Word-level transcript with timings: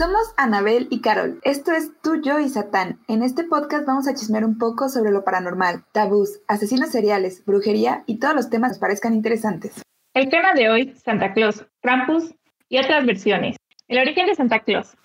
Somos 0.00 0.32
Anabel 0.38 0.88
y 0.88 1.02
Carol. 1.02 1.40
Esto 1.42 1.72
es 1.72 1.92
Tú, 2.00 2.22
Yo 2.22 2.40
y 2.40 2.48
Satán. 2.48 3.00
En 3.06 3.22
este 3.22 3.44
podcast 3.44 3.86
vamos 3.86 4.08
a 4.08 4.14
chismear 4.14 4.46
un 4.46 4.56
poco 4.56 4.88
sobre 4.88 5.10
lo 5.10 5.24
paranormal, 5.24 5.84
tabús, 5.92 6.40
asesinos 6.48 6.88
seriales, 6.88 7.44
brujería 7.44 8.02
y 8.06 8.18
todos 8.18 8.34
los 8.34 8.48
temas 8.48 8.70
que 8.70 8.72
nos 8.72 8.78
parezcan 8.78 9.12
interesantes. 9.12 9.82
El 10.14 10.30
tema 10.30 10.54
de 10.54 10.70
hoy, 10.70 10.94
Santa 10.96 11.34
Claus, 11.34 11.66
Krampus 11.82 12.34
y 12.70 12.78
otras 12.78 13.04
versiones. 13.04 13.56
El 13.88 13.98
origen 13.98 14.24
de 14.24 14.34
Santa 14.34 14.60
Claus. 14.60 14.96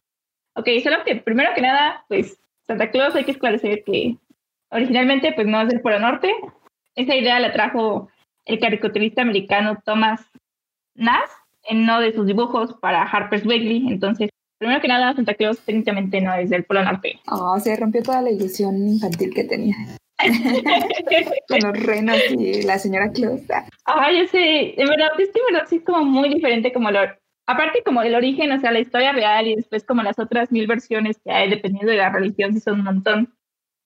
Ok, 0.53 0.69
solo 0.81 1.03
que 1.05 1.17
primero 1.17 1.49
que 1.53 1.61
nada, 1.61 2.05
pues 2.07 2.39
Santa 2.65 2.89
Claus 2.89 3.13
hay 3.15 3.25
que 3.25 3.31
esclarecer 3.31 3.83
que 3.85 4.15
originalmente 4.69 5.33
pues 5.33 5.45
no 5.45 5.59
es 5.59 5.67
del 5.67 5.81
Polo 5.81 5.99
Norte. 5.99 6.33
Esa 6.95 7.15
idea 7.15 7.41
la 7.41 7.51
trajo 7.51 8.07
el 8.45 8.61
caricaturista 8.61 9.23
americano 9.23 9.77
Thomas 9.83 10.25
Nass 10.93 11.29
en 11.63 11.79
uno 11.79 11.99
de 11.99 12.13
sus 12.13 12.25
dibujos 12.25 12.75
para 12.79 13.03
Harper's 13.03 13.45
Weekly. 13.45 13.89
Entonces, 13.89 14.29
Primero 14.57 14.81
que 14.81 14.87
nada, 14.87 15.13
Santa 15.13 15.33
Claus 15.33 15.59
técnicamente 15.59 16.21
no 16.21 16.33
es 16.33 16.49
del 16.49 16.63
Polo 16.63 16.83
Norte. 16.83 17.19
Oh, 17.29 17.59
se 17.59 17.75
rompió 17.75 18.01
toda 18.03 18.21
la 18.21 18.31
ilusión 18.31 18.87
infantil 18.87 19.33
que 19.33 19.43
tenía. 19.43 19.75
Con 21.49 21.59
los 21.59 21.83
renos 21.83 22.17
y 22.37 22.63
la 22.63 22.79
señora 22.79 23.11
Claus. 23.11 23.41
Ah, 23.85 24.09
yo 24.11 24.25
sé. 24.27 24.73
De 24.77 24.85
verdad, 24.85 25.09
es 25.19 25.29
que 25.29 25.41
verdad 25.51 25.67
sí 25.67 25.77
es 25.77 25.83
como 25.83 26.05
muy 26.05 26.29
diferente 26.29 26.71
como 26.71 26.89
lo... 26.91 26.99
Aparte 27.47 27.83
como 27.83 28.01
el 28.01 28.15
origen, 28.15 28.51
o 28.51 28.59
sea, 28.59 28.71
la 28.71 28.79
historia 28.79 29.11
real 29.11 29.47
y 29.47 29.55
después 29.55 29.83
como 29.83 30.01
las 30.01 30.17
otras 30.17 30.51
mil 30.51 30.65
versiones 30.65 31.19
que 31.23 31.31
hay 31.31 31.49
dependiendo 31.49 31.91
de 31.91 31.97
la 31.97 32.09
religión, 32.09 32.53
sí 32.53 32.59
son 32.59 32.79
un 32.79 32.85
montón. 32.85 33.35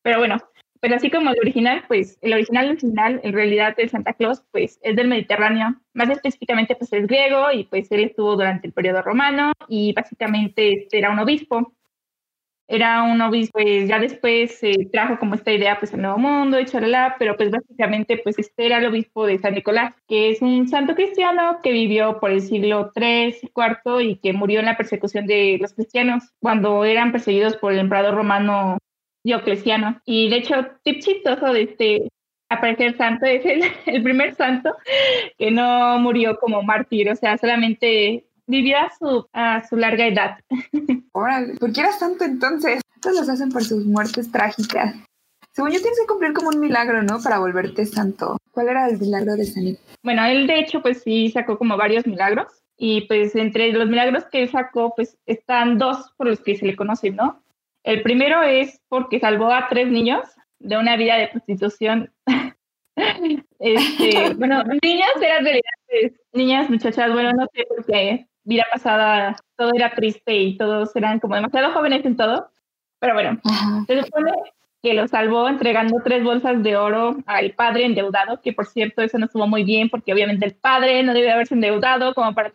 Pero 0.01 0.19
bueno, 0.19 0.37
pero 0.81 0.95
así 0.95 1.09
como 1.09 1.31
el 1.31 1.39
original, 1.39 1.83
pues 1.87 2.17
el 2.21 2.33
original 2.33 2.69
original, 2.69 3.19
en 3.23 3.33
realidad 3.33 3.75
de 3.75 3.89
Santa 3.89 4.13
Claus, 4.13 4.43
pues 4.51 4.79
es 4.81 4.95
del 4.95 5.07
Mediterráneo, 5.07 5.75
más 5.93 6.09
específicamente 6.09 6.75
pues 6.75 6.91
es 6.93 7.07
griego 7.07 7.51
y 7.51 7.65
pues 7.65 7.91
él 7.91 8.05
estuvo 8.05 8.35
durante 8.35 8.67
el 8.67 8.73
periodo 8.73 9.01
romano 9.01 9.51
y 9.67 9.93
básicamente 9.93 10.73
este, 10.73 10.97
era 10.99 11.11
un 11.11 11.19
obispo. 11.19 11.73
Era 12.71 13.01
un 13.01 13.19
obispo, 13.19 13.53
pues 13.53 13.87
ya 13.87 13.97
después 13.97 14.59
se 14.59 14.71
trajo 14.91 15.17
como 15.17 15.33
esta 15.33 15.51
idea 15.51 15.79
pues 15.79 15.91
al 15.91 16.03
Nuevo 16.03 16.19
Mundo 16.19 16.59
y 16.59 16.65
pero 17.17 17.35
pues 17.35 17.49
básicamente 17.49 18.17
pues 18.23 18.37
este 18.37 18.67
era 18.67 18.77
el 18.77 18.85
obispo 18.85 19.25
de 19.25 19.39
San 19.39 19.55
Nicolás, 19.55 19.95
que 20.07 20.29
es 20.29 20.41
un 20.43 20.67
santo 20.67 20.93
cristiano 20.93 21.61
que 21.63 21.71
vivió 21.71 22.19
por 22.19 22.29
el 22.29 22.41
siglo 22.41 22.91
III, 22.95 23.35
IV 23.55 24.01
y 24.03 24.17
que 24.17 24.33
murió 24.33 24.59
en 24.59 24.67
la 24.67 24.77
persecución 24.77 25.25
de 25.25 25.57
los 25.59 25.73
cristianos 25.73 26.31
cuando 26.39 26.85
eran 26.85 27.11
perseguidos 27.11 27.57
por 27.57 27.73
el 27.73 27.79
emperador 27.79 28.13
romano 28.13 28.77
Diocleciano. 29.29 30.01
Y 30.05 30.29
de 30.29 30.37
hecho, 30.37 30.55
tip 30.83 30.99
chistoso 31.01 31.53
de 31.53 31.61
este 31.63 32.07
aparecer 32.49 32.97
santo 32.97 33.25
es 33.25 33.43
el, 33.85 34.03
primer 34.03 34.35
santo 34.35 34.75
que 35.37 35.51
no 35.51 35.99
murió 35.99 36.37
como 36.39 36.63
mártir, 36.63 37.09
o 37.09 37.15
sea, 37.15 37.37
solamente 37.37 38.25
vivió 38.47 38.77
a 38.79 38.91
su, 38.97 39.27
a 39.33 39.67
su 39.67 39.77
larga 39.77 40.07
edad. 40.07 40.37
Órale, 41.13 41.55
¿por 41.55 41.71
qué 41.71 41.81
era 41.81 41.91
santo 41.91 42.25
entonces? 42.25 42.81
Todos 43.01 43.17
los 43.17 43.29
hacen 43.29 43.49
por 43.49 43.63
sus 43.63 43.85
muertes 43.85 44.31
trágicas. 44.31 44.95
Según 45.51 45.71
yo, 45.71 45.79
tienes 45.79 45.99
que 45.99 46.07
cumplir 46.07 46.33
como 46.33 46.49
un 46.49 46.59
milagro, 46.59 47.01
¿no? 47.03 47.21
Para 47.21 47.39
volverte 47.39 47.85
santo. 47.85 48.37
¿Cuál 48.51 48.69
era 48.69 48.87
el 48.87 48.99
milagro 48.99 49.35
de 49.35 49.45
San 49.45 49.77
Bueno, 50.03 50.25
él 50.25 50.47
de 50.47 50.59
hecho, 50.59 50.81
pues 50.81 51.01
sí 51.03 51.29
sacó 51.31 51.57
como 51.57 51.77
varios 51.77 52.05
milagros. 52.05 52.47
Y 52.77 53.01
pues 53.01 53.35
entre 53.35 53.73
los 53.73 53.89
milagros 53.89 54.25
que 54.31 54.43
él 54.43 54.49
sacó, 54.49 54.93
pues 54.95 55.17
están 55.25 55.77
dos 55.77 56.13
por 56.17 56.27
los 56.27 56.39
que 56.39 56.55
se 56.55 56.65
le 56.65 56.75
conocen, 56.75 57.17
¿no? 57.17 57.41
El 57.83 58.01
primero 58.01 58.43
es 58.43 58.81
porque 58.89 59.19
salvó 59.19 59.51
a 59.51 59.67
tres 59.67 59.87
niños 59.87 60.25
de 60.59 60.77
una 60.77 60.95
vida 60.95 61.17
de 61.17 61.27
prostitución. 61.29 62.11
este, 63.59 64.33
bueno, 64.37 64.63
niñas 64.83 65.09
eran 65.21 65.43
realidad, 65.43 66.17
niñas, 66.33 66.69
muchachas, 66.69 67.11
bueno, 67.11 67.31
no 67.33 67.47
sé 67.53 67.65
por 67.65 67.85
qué 67.85 68.29
vida 68.43 68.65
pasada 68.71 69.35
todo 69.55 69.71
era 69.75 69.93
triste 69.93 70.35
y 70.35 70.57
todos 70.57 70.95
eran 70.95 71.19
como 71.19 71.35
demasiado 71.35 71.71
jóvenes 71.71 72.05
en 72.05 72.17
todo. 72.17 72.49
Pero 72.99 73.13
bueno, 73.13 73.39
se 73.87 74.03
supone 74.03 74.33
que 74.81 74.93
lo 74.93 75.07
salvó 75.07 75.47
entregando 75.47 76.01
tres 76.03 76.23
bolsas 76.23 76.61
de 76.63 76.75
oro 76.75 77.17
al 77.25 77.51
padre 77.51 77.85
endeudado, 77.85 78.41
que 78.41 78.53
por 78.53 78.65
cierto 78.65 79.01
eso 79.01 79.17
no 79.17 79.25
estuvo 79.25 79.47
muy 79.47 79.63
bien 79.63 79.89
porque 79.89 80.13
obviamente 80.13 80.45
el 80.45 80.55
padre 80.55 81.03
no 81.03 81.13
debe 81.13 81.31
haberse 81.31 81.53
endeudado 81.53 82.13
como 82.13 82.33
para 82.33 82.51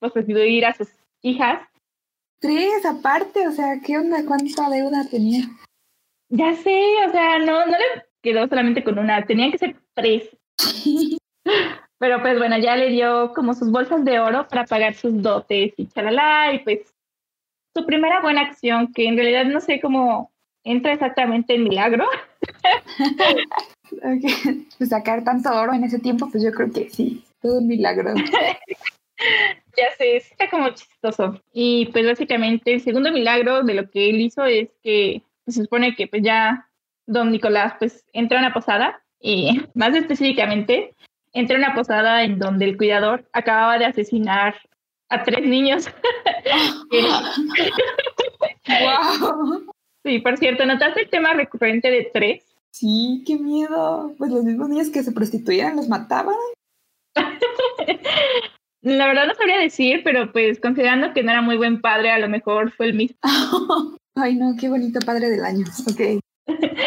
prostituir 0.00 0.66
a 0.66 0.74
sus 0.74 0.88
hijas. 1.22 1.60
Tres 2.40 2.84
aparte, 2.84 3.48
o 3.48 3.52
sea, 3.52 3.80
¿qué 3.84 3.98
onda? 3.98 4.24
¿Cuánta 4.26 4.68
deuda 4.68 5.06
tenía? 5.10 5.44
Ya 6.28 6.54
sé, 6.54 6.82
o 7.08 7.10
sea, 7.10 7.38
no, 7.38 7.66
no 7.66 7.72
le 7.72 8.04
quedó 8.22 8.46
solamente 8.48 8.84
con 8.84 8.98
una, 8.98 9.24
tenían 9.24 9.52
que 9.52 9.58
ser 9.58 9.76
tres. 9.94 10.36
Pero 11.98 12.20
pues 12.20 12.38
bueno, 12.38 12.58
ya 12.58 12.76
le 12.76 12.90
dio 12.90 13.32
como 13.32 13.54
sus 13.54 13.70
bolsas 13.70 14.04
de 14.04 14.20
oro 14.20 14.46
para 14.48 14.64
pagar 14.64 14.94
sus 14.94 15.22
dotes 15.22 15.72
y 15.76 15.86
chalala, 15.86 16.52
y 16.52 16.58
pues 16.58 16.92
su 17.74 17.86
primera 17.86 18.20
buena 18.20 18.42
acción, 18.42 18.92
que 18.92 19.06
en 19.06 19.16
realidad 19.16 19.46
no 19.46 19.60
sé 19.60 19.80
cómo 19.80 20.30
entra 20.64 20.92
exactamente 20.92 21.54
en 21.54 21.64
milagro. 21.64 22.06
Pues 24.78 24.90
sacar 24.90 25.22
tanto 25.22 25.48
oro 25.48 25.72
en 25.72 25.84
ese 25.84 26.00
tiempo, 26.00 26.28
pues 26.28 26.42
yo 26.42 26.50
creo 26.50 26.72
que 26.72 26.90
sí, 26.90 27.24
todo 27.40 27.60
un 27.60 27.68
milagro. 27.68 28.14
Ya 29.76 29.90
sé, 29.98 30.16
está 30.16 30.48
como 30.48 30.70
chistoso. 30.70 31.42
Y 31.52 31.86
pues 31.86 32.06
básicamente 32.06 32.72
el 32.72 32.80
segundo 32.80 33.12
milagro 33.12 33.62
de 33.62 33.74
lo 33.74 33.90
que 33.90 34.08
él 34.08 34.20
hizo 34.20 34.44
es 34.44 34.70
que 34.82 35.22
pues, 35.44 35.56
se 35.56 35.62
supone 35.62 35.94
que 35.94 36.06
pues 36.06 36.22
ya 36.22 36.68
don 37.06 37.30
Nicolás 37.30 37.74
pues 37.78 38.04
entra 38.12 38.38
a 38.38 38.40
una 38.40 38.54
posada 38.54 39.02
y 39.20 39.60
más 39.74 39.94
específicamente 39.94 40.94
entra 41.32 41.56
a 41.56 41.58
una 41.58 41.74
posada 41.74 42.22
en 42.22 42.38
donde 42.38 42.64
el 42.64 42.76
cuidador 42.78 43.28
acababa 43.32 43.78
de 43.78 43.84
asesinar 43.84 44.54
a 45.08 45.22
tres 45.22 45.46
niños. 45.46 45.88
wow. 48.66 49.66
Sí, 50.06 50.20
por 50.20 50.36
cierto, 50.36 50.64
¿notaste 50.64 51.02
el 51.02 51.10
tema 51.10 51.32
recurrente 51.32 51.90
de 51.90 52.08
tres? 52.14 52.44
Sí, 52.70 53.24
qué 53.26 53.36
miedo. 53.36 54.14
Pues 54.16 54.30
los 54.30 54.44
mismos 54.44 54.68
niños 54.68 54.88
que 54.90 55.02
se 55.02 55.10
prostituían 55.10 55.74
los 55.74 55.88
mataban. 55.88 56.36
La 58.86 59.08
verdad 59.08 59.26
no 59.26 59.34
sabría 59.34 59.58
decir, 59.58 60.02
pero 60.04 60.30
pues 60.30 60.60
considerando 60.60 61.12
que 61.12 61.24
no 61.24 61.32
era 61.32 61.42
muy 61.42 61.56
buen 61.56 61.80
padre, 61.80 62.12
a 62.12 62.20
lo 62.20 62.28
mejor 62.28 62.70
fue 62.70 62.86
el 62.86 62.94
mismo. 62.94 63.18
Ay, 64.14 64.36
no, 64.36 64.54
qué 64.60 64.68
bonito 64.68 65.00
padre 65.04 65.28
del 65.28 65.44
año. 65.44 65.66
Ok. 65.90 66.22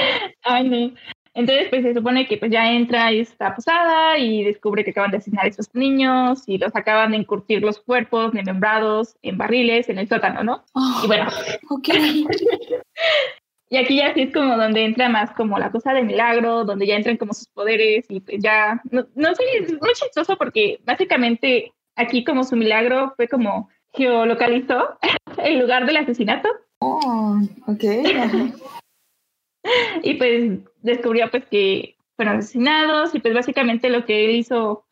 Ay, 0.43 0.69
no. 0.69 0.93
Entonces, 1.33 1.67
pues 1.69 1.83
se 1.83 1.93
supone 1.93 2.25
que 2.25 2.37
pues 2.37 2.51
ya 2.51 2.71
entra 2.71 3.11
esta 3.11 3.53
posada 3.53 4.17
y 4.17 4.45
descubre 4.45 4.85
que 4.85 4.91
acaban 4.91 5.11
de 5.11 5.17
asesinar 5.17 5.43
a 5.43 5.49
esos 5.49 5.67
niños 5.73 6.43
y 6.47 6.57
los 6.57 6.73
acaban 6.73 7.11
de 7.11 7.17
encurtir 7.17 7.61
los 7.61 7.81
cuerpos 7.81 8.31
desmembrados 8.31 9.17
en 9.21 9.37
barriles 9.37 9.89
en 9.89 9.99
el 9.99 10.07
sótano, 10.07 10.41
¿no? 10.41 10.63
y 11.03 11.07
bueno. 11.07 11.27
Ok. 11.69 11.89
y 13.69 13.75
aquí 13.75 13.97
ya 13.97 14.13
sí 14.13 14.21
es 14.21 14.33
como 14.33 14.55
donde 14.55 14.85
entra 14.85 15.09
más 15.09 15.31
como 15.31 15.59
la 15.59 15.69
cosa 15.69 15.91
de 15.91 16.03
milagro, 16.03 16.63
donde 16.63 16.87
ya 16.87 16.95
entran 16.95 17.17
como 17.17 17.33
sus 17.33 17.49
poderes 17.49 18.05
y 18.07 18.21
pues 18.21 18.37
ya, 18.41 18.81
no, 18.89 19.05
no 19.15 19.35
sé, 19.35 19.43
es 19.57 19.73
muy 19.81 19.93
chistoso 19.93 20.37
porque 20.37 20.79
básicamente 20.85 21.73
aquí 21.99 22.23
como 22.23 22.43
su 22.43 22.55
milagro 22.55 23.13
fue 23.15 23.27
como 23.27 23.69
geolocalizó 23.93 24.97
el 25.37 25.59
lugar 25.59 25.85
del 25.85 25.97
asesinato. 25.97 26.49
Oh, 26.79 27.39
ok. 27.67 27.83
y 30.03 30.13
pues 30.15 30.59
descubrió 30.81 31.29
pues 31.29 31.45
que 31.45 31.97
fueron 32.15 32.37
asesinados 32.37 33.13
y 33.13 33.19
pues 33.19 33.33
básicamente 33.33 33.89
lo 33.89 34.05
que 34.05 34.25
él 34.25 34.35
hizo, 34.35 34.85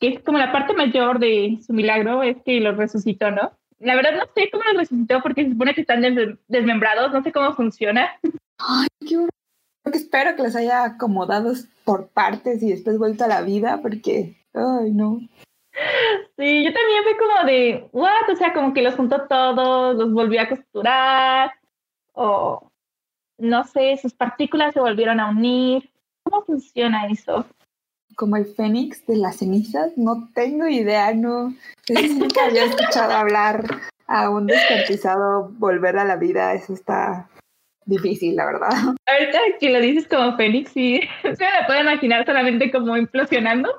que 0.00 0.08
es 0.08 0.22
como 0.22 0.38
la 0.38 0.52
parte 0.52 0.74
mayor 0.74 1.18
de 1.18 1.58
su 1.66 1.72
milagro, 1.72 2.22
es 2.22 2.36
que 2.44 2.60
los 2.60 2.76
resucitó, 2.76 3.30
¿no? 3.30 3.52
La 3.80 3.96
verdad 3.96 4.12
no 4.12 4.24
sé 4.34 4.50
cómo 4.50 4.64
los 4.64 4.76
resucitó 4.76 5.20
porque 5.20 5.44
se 5.44 5.50
supone 5.50 5.74
que 5.74 5.82
están 5.82 6.02
desmembrados, 6.48 7.12
no 7.12 7.22
sé 7.22 7.32
cómo 7.32 7.54
funciona. 7.54 8.12
Ay, 8.58 8.86
qué 9.06 9.16
horror. 9.16 9.30
Espero 9.92 10.34
que 10.34 10.42
los 10.42 10.56
haya 10.56 10.84
acomodado 10.84 11.52
por 11.84 12.08
partes 12.08 12.62
y 12.62 12.70
después 12.70 12.98
vuelto 12.98 13.24
a 13.24 13.28
la 13.28 13.42
vida 13.42 13.80
porque, 13.82 14.36
ay, 14.54 14.92
no. 14.92 15.20
Sí, 16.36 16.64
yo 16.64 16.72
también 16.72 17.04
fui 17.04 17.16
como 17.16 17.46
de, 17.46 17.88
what, 17.92 18.28
o 18.32 18.36
sea, 18.36 18.52
como 18.52 18.74
que 18.74 18.82
los 18.82 18.94
juntó 18.94 19.26
todos, 19.28 19.96
los 19.96 20.12
volvió 20.12 20.40
a 20.40 20.48
costurar, 20.48 21.52
o 22.12 22.70
no 23.38 23.64
sé, 23.64 23.96
sus 23.96 24.14
partículas 24.14 24.74
se 24.74 24.80
volvieron 24.80 25.20
a 25.20 25.30
unir. 25.30 25.90
¿Cómo 26.24 26.44
funciona 26.44 27.06
eso? 27.06 27.46
Como 28.16 28.36
el 28.36 28.46
fénix 28.46 29.06
de 29.06 29.16
las 29.16 29.36
cenizas, 29.36 29.96
no 29.96 30.28
tengo 30.34 30.66
idea, 30.66 31.12
no. 31.14 31.54
nunca 31.88 32.46
había 32.46 32.64
escuchado 32.64 33.12
hablar 33.12 33.64
a 34.06 34.30
un 34.30 34.46
descartizado 34.46 35.50
volver 35.58 35.98
a 35.98 36.04
la 36.04 36.16
vida, 36.16 36.54
eso 36.54 36.74
está 36.74 37.28
difícil, 37.86 38.36
la 38.36 38.46
verdad. 38.46 38.70
Ahorita 39.06 39.38
que 39.60 39.70
lo 39.70 39.80
dices 39.80 40.08
como 40.08 40.36
fénix, 40.36 40.72
sí, 40.72 41.00
se 41.22 41.28
me 41.30 41.66
puede 41.66 41.80
imaginar 41.80 42.24
solamente 42.24 42.70
como 42.70 42.96
implosionando. 42.96 43.70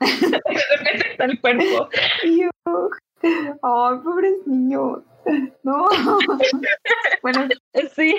está 1.10 1.24
el 1.24 1.40
cuerpo. 1.40 1.88
Ay, 3.62 3.98
pobres 4.02 4.46
niños. 4.46 5.00
No. 5.62 5.88
bueno, 7.22 7.48
sí. 7.94 8.16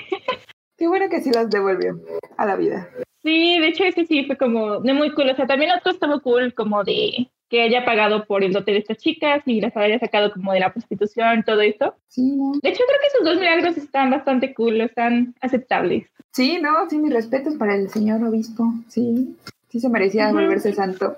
Qué 0.78 0.88
bueno 0.88 1.10
que 1.10 1.22
sí 1.22 1.31
las 1.31 1.50
devolvió 1.50 2.00
a 2.38 2.45
la 2.45 2.56
vida. 2.56 2.89
Sí, 3.24 3.60
de 3.60 3.68
hecho 3.68 3.83
ese 3.83 4.06
sí 4.06 4.25
fue 4.25 4.38
como 4.38 4.80
de 4.80 4.94
muy 4.94 5.13
cool. 5.13 5.30
O 5.30 5.36
sea, 5.36 5.45
también 5.45 5.72
otro 5.72 5.92
estuvo 5.92 6.22
cool 6.22 6.54
como 6.54 6.83
de 6.83 7.30
que 7.50 7.62
haya 7.62 7.84
pagado 7.84 8.25
por 8.25 8.44
el 8.44 8.54
dote 8.54 8.72
de 8.72 8.77
estas 8.77 8.98
chicas 8.98 9.44
y 9.45 9.60
las 9.60 9.75
haya 9.75 10.00
sacado 10.00 10.31
como 10.31 10.54
de 10.54 10.62
la 10.62 10.72
prostitución, 10.72 11.44
todo 11.44 11.62
esto. 11.62 11.95
Sí. 12.07 12.38
De 12.63 12.69
hecho, 12.69 12.84
creo 12.88 13.00
que 13.01 13.07
esos 13.07 13.25
dos 13.25 13.38
milagros 13.38 13.77
están 13.77 14.10
bastante 14.10 14.54
cool, 14.54 14.80
están 14.80 15.36
aceptables. 15.42 16.07
Sí, 16.31 16.60
no, 16.62 16.89
sí, 16.89 16.98
mis 16.98 17.13
respetos 17.13 17.56
para 17.56 17.75
el 17.75 17.89
señor 17.89 18.24
obispo. 18.24 18.74
Sí, 18.88 19.36
sí 19.68 19.80
se 19.81 19.89
merecía 19.89 20.31
volverse 20.31 20.74
santo. 20.74 21.18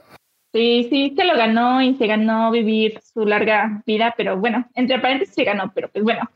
Sí, 0.53 0.85
sí, 0.89 1.13
se 1.17 1.23
lo 1.25 1.35
ganó 1.35 1.81
y 1.81 1.95
se 1.95 2.05
ganó 2.05 2.51
vivir 2.51 2.99
su 3.01 3.25
larga 3.25 3.81
vida, 3.87 4.13
pero 4.15 4.37
bueno, 4.37 4.69
entre 4.75 4.99
paréntesis 4.99 5.33
se 5.33 5.43
ganó, 5.43 5.71
pero 5.73 5.89
pues 5.89 6.03
bueno, 6.03 6.29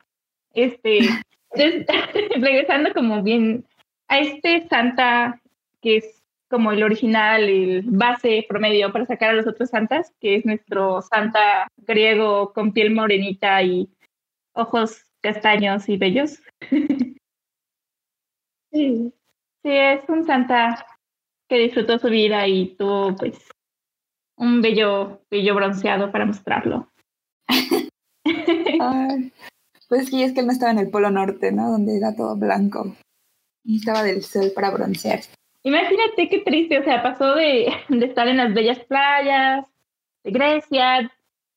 este, 0.56 1.00
regresando 2.40 2.94
como 2.94 3.22
bien 3.22 3.64
a 4.08 4.20
este 4.20 4.68
santa 4.68 5.40
que 5.82 5.98
es 5.98 6.24
como 6.50 6.72
el 6.72 6.82
original, 6.82 7.44
el 7.44 7.84
base 7.84 8.46
promedio 8.50 8.92
para 8.92 9.06
sacar 9.06 9.32
a 9.32 9.34
los 9.34 9.48
otros 9.48 9.70
santas, 9.70 10.12
que 10.20 10.36
es 10.36 10.46
nuestro 10.46 11.02
santa 11.02 11.68
griego 11.78 12.54
con 12.54 12.72
piel 12.72 12.96
morenita 12.96 13.62
y 13.62 13.88
ojos 14.54 15.04
castaños 15.22 15.88
y 15.90 15.98
bellos. 15.98 16.42
Sí, 18.70 19.14
sí, 19.64 19.70
es 19.72 20.02
un 20.10 20.26
santa 20.26 20.86
que 21.48 21.58
disfrutó 21.58 21.98
su 21.98 22.10
vida 22.10 22.46
y 22.48 22.76
tuvo 22.76 23.16
pues 23.16 23.50
un 24.38 24.62
bello, 24.62 25.22
bello 25.30 25.56
bronceado 25.56 26.12
para 26.12 26.26
mostrarlo. 26.26 26.90
Ay, 28.80 29.32
pues 29.90 30.08
sí, 30.08 30.24
es 30.24 30.34
que 30.34 30.42
él 30.42 30.48
no 30.48 30.52
estaba 30.52 30.72
en 30.72 30.80
el 30.80 30.90
Polo 30.90 31.10
Norte, 31.12 31.52
¿no? 31.52 31.72
Donde 31.72 31.98
era 31.98 32.16
todo 32.16 32.36
blanco. 32.36 32.96
Y 33.64 33.78
estaba 33.78 34.04
del 34.04 34.22
sol 34.24 34.52
para 34.56 34.72
broncear. 34.72 35.20
Imagínate 35.64 36.30
qué 36.30 36.40
triste, 36.40 36.80
o 36.80 36.84
sea, 36.84 37.04
pasó 37.04 37.36
de, 37.36 37.74
de 37.90 38.06
estar 38.06 38.28
en 38.28 38.38
las 38.38 38.54
bellas 38.54 38.80
playas 38.86 39.66
de 40.24 40.32
Grecia, 40.32 41.12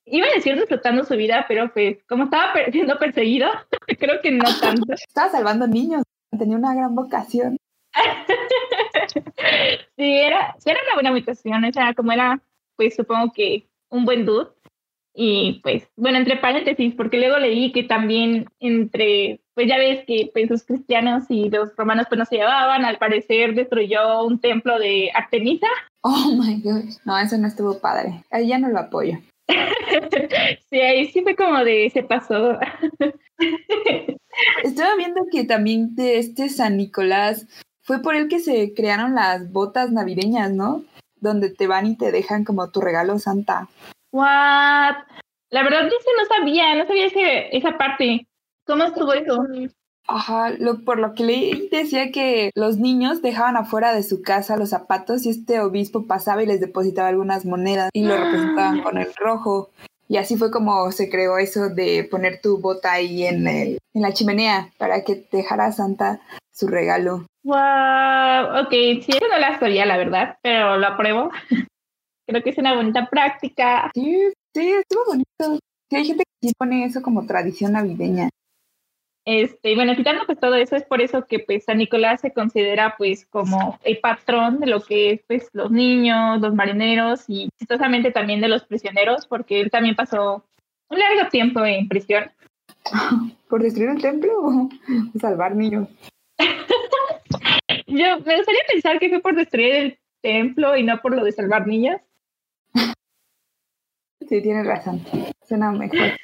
iba 0.06 0.26
a 0.26 0.34
decir 0.34 0.56
disfrutando 0.56 1.04
su 1.04 1.14
vida, 1.16 1.44
pero 1.46 1.72
pues 1.72 1.98
como 2.08 2.24
estaba 2.24 2.52
per- 2.52 2.72
siendo 2.72 2.98
perseguido, 2.98 3.48
creo 3.98 4.20
que 4.20 4.32
no 4.32 4.44
tanto. 4.60 4.92
Estaba 5.08 5.30
salvando 5.30 5.66
niños. 5.66 6.02
Tenía 6.36 6.56
una 6.56 6.74
gran 6.74 6.94
vocación. 6.94 7.56
Sí, 9.96 10.16
era, 10.20 10.54
sí 10.58 10.70
era 10.70 10.80
una 10.84 10.94
buena 10.94 11.12
ubicación, 11.12 11.64
o 11.64 11.72
sea, 11.72 11.94
como 11.94 12.12
era, 12.12 12.40
pues 12.80 12.96
supongo 12.96 13.30
que 13.34 13.66
un 13.90 14.06
buen 14.06 14.24
dude. 14.24 14.48
Y 15.14 15.60
pues, 15.62 15.86
bueno, 15.96 16.16
entre 16.16 16.38
paréntesis, 16.38 16.94
porque 16.94 17.18
luego 17.18 17.36
leí 17.36 17.72
que 17.72 17.82
también 17.82 18.46
entre, 18.58 19.42
pues 19.52 19.68
ya 19.68 19.76
ves 19.76 20.02
que 20.06 20.30
pues, 20.32 20.48
los 20.48 20.64
cristianos 20.64 21.24
y 21.28 21.50
los 21.50 21.76
romanos 21.76 22.06
pues 22.08 22.18
no 22.18 22.24
se 22.24 22.36
llevaban, 22.36 22.86
al 22.86 22.96
parecer 22.96 23.54
destruyó 23.54 24.24
un 24.24 24.40
templo 24.40 24.78
de 24.78 25.10
Artemisa. 25.14 25.66
Oh 26.02 26.32
my 26.34 26.58
gosh. 26.62 26.96
No, 27.04 27.18
eso 27.18 27.36
no 27.36 27.46
estuvo 27.46 27.78
padre. 27.78 28.24
Ahí 28.30 28.48
ya 28.48 28.58
no 28.58 28.70
lo 28.70 28.78
apoyo. 28.78 29.18
sí, 30.70 30.80
ahí 30.80 31.04
sí 31.08 31.20
fue 31.20 31.36
como 31.36 31.62
de, 31.62 31.90
se 31.90 32.02
pasó. 32.02 32.58
Estaba 34.64 34.96
viendo 34.96 35.26
que 35.30 35.44
también 35.44 35.94
de 35.94 36.18
este 36.18 36.48
San 36.48 36.78
Nicolás 36.78 37.46
fue 37.82 38.00
por 38.00 38.14
el 38.14 38.28
que 38.28 38.38
se 38.38 38.72
crearon 38.72 39.14
las 39.14 39.52
botas 39.52 39.92
navideñas, 39.92 40.52
¿no? 40.52 40.84
Donde 41.20 41.50
te 41.50 41.66
van 41.66 41.86
y 41.86 41.96
te 41.96 42.12
dejan 42.12 42.44
como 42.44 42.70
tu 42.70 42.80
regalo 42.80 43.18
santa. 43.18 43.68
What? 44.12 44.96
La 45.50 45.62
verdad 45.62 45.84
dice 45.84 46.10
no 46.16 46.36
sabía, 46.36 46.74
no 46.76 46.86
sabía 46.86 47.06
ese, 47.06 47.56
esa 47.56 47.76
parte. 47.76 48.26
¿Cómo 48.66 48.84
estuvo 48.84 49.12
eso? 49.12 49.44
Ajá, 50.06 50.50
lo, 50.50 50.80
por 50.84 50.98
lo 50.98 51.14
que 51.14 51.24
leí 51.24 51.68
decía 51.70 52.10
que 52.10 52.50
los 52.54 52.78
niños 52.78 53.22
dejaban 53.22 53.56
afuera 53.56 53.94
de 53.94 54.02
su 54.02 54.22
casa 54.22 54.56
los 54.56 54.70
zapatos 54.70 55.24
y 55.24 55.30
este 55.30 55.60
obispo 55.60 56.06
pasaba 56.06 56.42
y 56.42 56.46
les 56.46 56.60
depositaba 56.60 57.08
algunas 57.08 57.44
monedas 57.44 57.90
y 57.92 58.04
lo 58.04 58.16
representaban 58.16 58.82
con 58.82 58.98
el 58.98 59.12
rojo. 59.14 59.70
Y 60.08 60.16
así 60.16 60.36
fue 60.36 60.50
como 60.50 60.90
se 60.90 61.08
creó 61.08 61.38
eso 61.38 61.68
de 61.68 62.08
poner 62.10 62.40
tu 62.40 62.58
bota 62.58 62.92
ahí 62.92 63.24
en, 63.24 63.46
el, 63.46 63.78
en 63.94 64.02
la 64.02 64.12
chimenea 64.12 64.72
para 64.78 65.04
que 65.04 65.14
te 65.14 65.36
dejara 65.36 65.70
Santa 65.70 66.20
su 66.52 66.66
regalo. 66.66 67.26
Wow, 67.42 68.62
ok, 68.62 68.70
sí, 68.70 69.06
eso 69.08 69.28
no 69.30 69.38
la 69.38 69.58
sabía, 69.58 69.86
la 69.86 69.96
verdad, 69.96 70.38
pero 70.42 70.76
lo 70.76 70.86
apruebo. 70.86 71.30
Creo 72.26 72.42
que 72.42 72.50
es 72.50 72.58
una 72.58 72.74
bonita 72.74 73.08
práctica. 73.08 73.90
Sí, 73.94 74.32
sí, 74.54 74.70
estuvo 74.70 75.04
bonito. 75.06 75.58
Sí, 75.88 75.96
hay 75.96 76.04
gente 76.04 76.24
que 76.24 76.48
sí 76.48 76.54
pone 76.56 76.84
eso 76.84 77.02
como 77.02 77.26
tradición 77.26 77.72
navideña. 77.72 78.28
Este, 79.24 79.72
y 79.72 79.74
bueno, 79.74 79.94
quitando 79.96 80.24
pues 80.26 80.38
todo 80.38 80.54
eso, 80.54 80.76
es 80.76 80.84
por 80.84 81.00
eso 81.00 81.26
que 81.26 81.40
pues 81.40 81.64
San 81.64 81.78
Nicolás 81.78 82.20
se 82.20 82.32
considera 82.32 82.94
pues 82.96 83.26
como 83.26 83.78
el 83.84 83.98
patrón 83.98 84.60
de 84.60 84.66
lo 84.66 84.82
que 84.82 85.12
es 85.12 85.20
pues 85.26 85.48
los 85.52 85.70
niños, 85.70 86.40
los 86.40 86.54
marineros 86.54 87.24
y 87.28 87.48
chistosamente 87.58 88.12
también 88.12 88.40
de 88.40 88.48
los 88.48 88.64
prisioneros, 88.64 89.26
porque 89.26 89.60
él 89.60 89.70
también 89.70 89.94
pasó 89.94 90.44
un 90.88 90.98
largo 90.98 91.28
tiempo 91.30 91.64
en 91.64 91.88
prisión. 91.88 92.30
¿Por 93.48 93.62
destruir 93.62 93.90
el 93.90 94.02
templo 94.02 94.32
o 94.38 94.68
salvar 95.18 95.54
niños? 95.54 95.88
Yo 97.90 98.20
me 98.20 98.36
gustaría 98.36 98.60
pensar 98.70 98.98
que 99.00 99.08
fue 99.08 99.20
por 99.20 99.34
destruir 99.34 99.74
el 99.74 99.98
templo 100.22 100.76
y 100.76 100.84
no 100.84 101.00
por 101.00 101.14
lo 101.14 101.24
de 101.24 101.32
salvar 101.32 101.66
niños. 101.66 102.00
Sí, 104.28 104.40
tienes 104.40 104.64
razón. 104.64 105.04
Suena 105.46 105.72
mejor. 105.72 106.16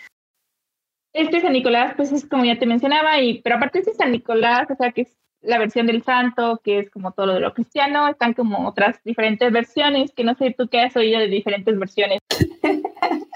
Este 1.13 1.41
San 1.41 1.55
Nicolás, 1.55 1.95
pues 1.97 2.13
es 2.13 2.27
como 2.29 2.45
ya 2.45 2.59
te 2.59 2.67
mencionaba, 2.67 3.21
y 3.21 3.41
pero 3.43 3.57
aparte 3.57 3.83
de 3.83 3.95
San 3.95 4.13
Nicolás, 4.13 4.71
o 4.71 4.77
sea, 4.77 4.93
que 4.93 5.03
es 5.03 5.17
la 5.41 5.59
versión 5.59 5.87
del 5.87 6.03
santo, 6.03 6.61
que 6.63 6.81
es 6.81 6.91
como 6.91 7.13
todo 7.13 7.27
lo 7.27 7.35
de 7.35 7.41
lo 7.41 7.55
cristiano, 7.55 8.07
están 8.09 8.35
como 8.35 8.69
otras 8.69 9.03
diferentes 9.03 9.51
versiones, 9.51 10.13
que 10.13 10.25
no 10.25 10.35
sé 10.35 10.55
tú 10.57 10.69
qué 10.69 10.83
has 10.83 10.97
oído 10.97 11.19
de 11.19 11.29
diferentes 11.29 11.77
versiones. 11.79 12.21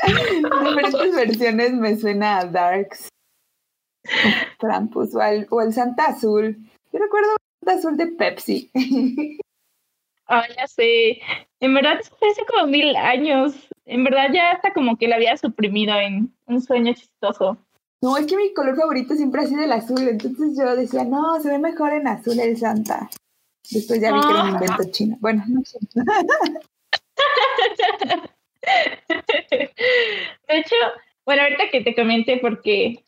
Diferentes 0.03 1.15
versiones 1.15 1.73
me 1.73 1.97
suena 1.97 2.39
a 2.39 2.47
Darks. 2.47 3.09
Krampus 4.59 5.15
o 5.15 5.21
al, 5.21 5.47
o 5.51 5.61
el 5.61 5.73
Santa 5.73 6.07
Azul. 6.07 6.57
Yo 6.93 6.99
recuerdo 6.99 7.37
Azul 7.67 7.97
de 7.97 8.07
Pepsi. 8.09 8.71
Ah, 10.33 10.47
ya 10.57 10.69
sé. 10.69 11.21
En 11.59 11.75
verdad, 11.75 11.99
fue 12.21 12.29
hace 12.29 12.47
como 12.47 12.69
mil 12.69 12.95
años. 12.95 13.53
En 13.85 14.05
verdad, 14.05 14.29
ya 14.33 14.53
hasta 14.53 14.73
como 14.73 14.97
que 14.97 15.09
la 15.09 15.17
había 15.17 15.37
suprimido 15.37 15.99
en 15.99 16.33
un 16.47 16.63
sueño 16.63 16.95
chistoso. 16.95 17.59
No, 18.01 18.17
es 18.17 18.27
que 18.27 18.37
mi 18.37 18.55
color 18.55 18.77
favorito 18.77 19.17
siempre 19.17 19.43
ha 19.43 19.47
sido 19.47 19.65
el 19.65 19.73
azul. 19.73 20.07
Entonces 20.07 20.57
yo 20.57 20.77
decía, 20.77 21.03
no, 21.03 21.41
se 21.41 21.49
ve 21.49 21.59
mejor 21.59 21.95
en 21.95 22.07
azul 22.07 22.39
el 22.39 22.57
Santa. 22.57 23.11
Después 23.73 24.01
ya 24.01 24.13
vi 24.13 24.21
que 24.21 24.31
era 24.31 24.45
un 24.45 24.51
invento 24.51 24.85
chino. 24.93 25.17
Bueno, 25.19 25.43
no 25.49 25.65
sé. 25.65 25.81
De 30.49 30.49
hecho, 30.49 30.77
bueno, 31.25 31.43
ahorita 31.43 31.71
que 31.73 31.81
te 31.81 31.95
comente, 31.95 32.39
porque 32.41 33.05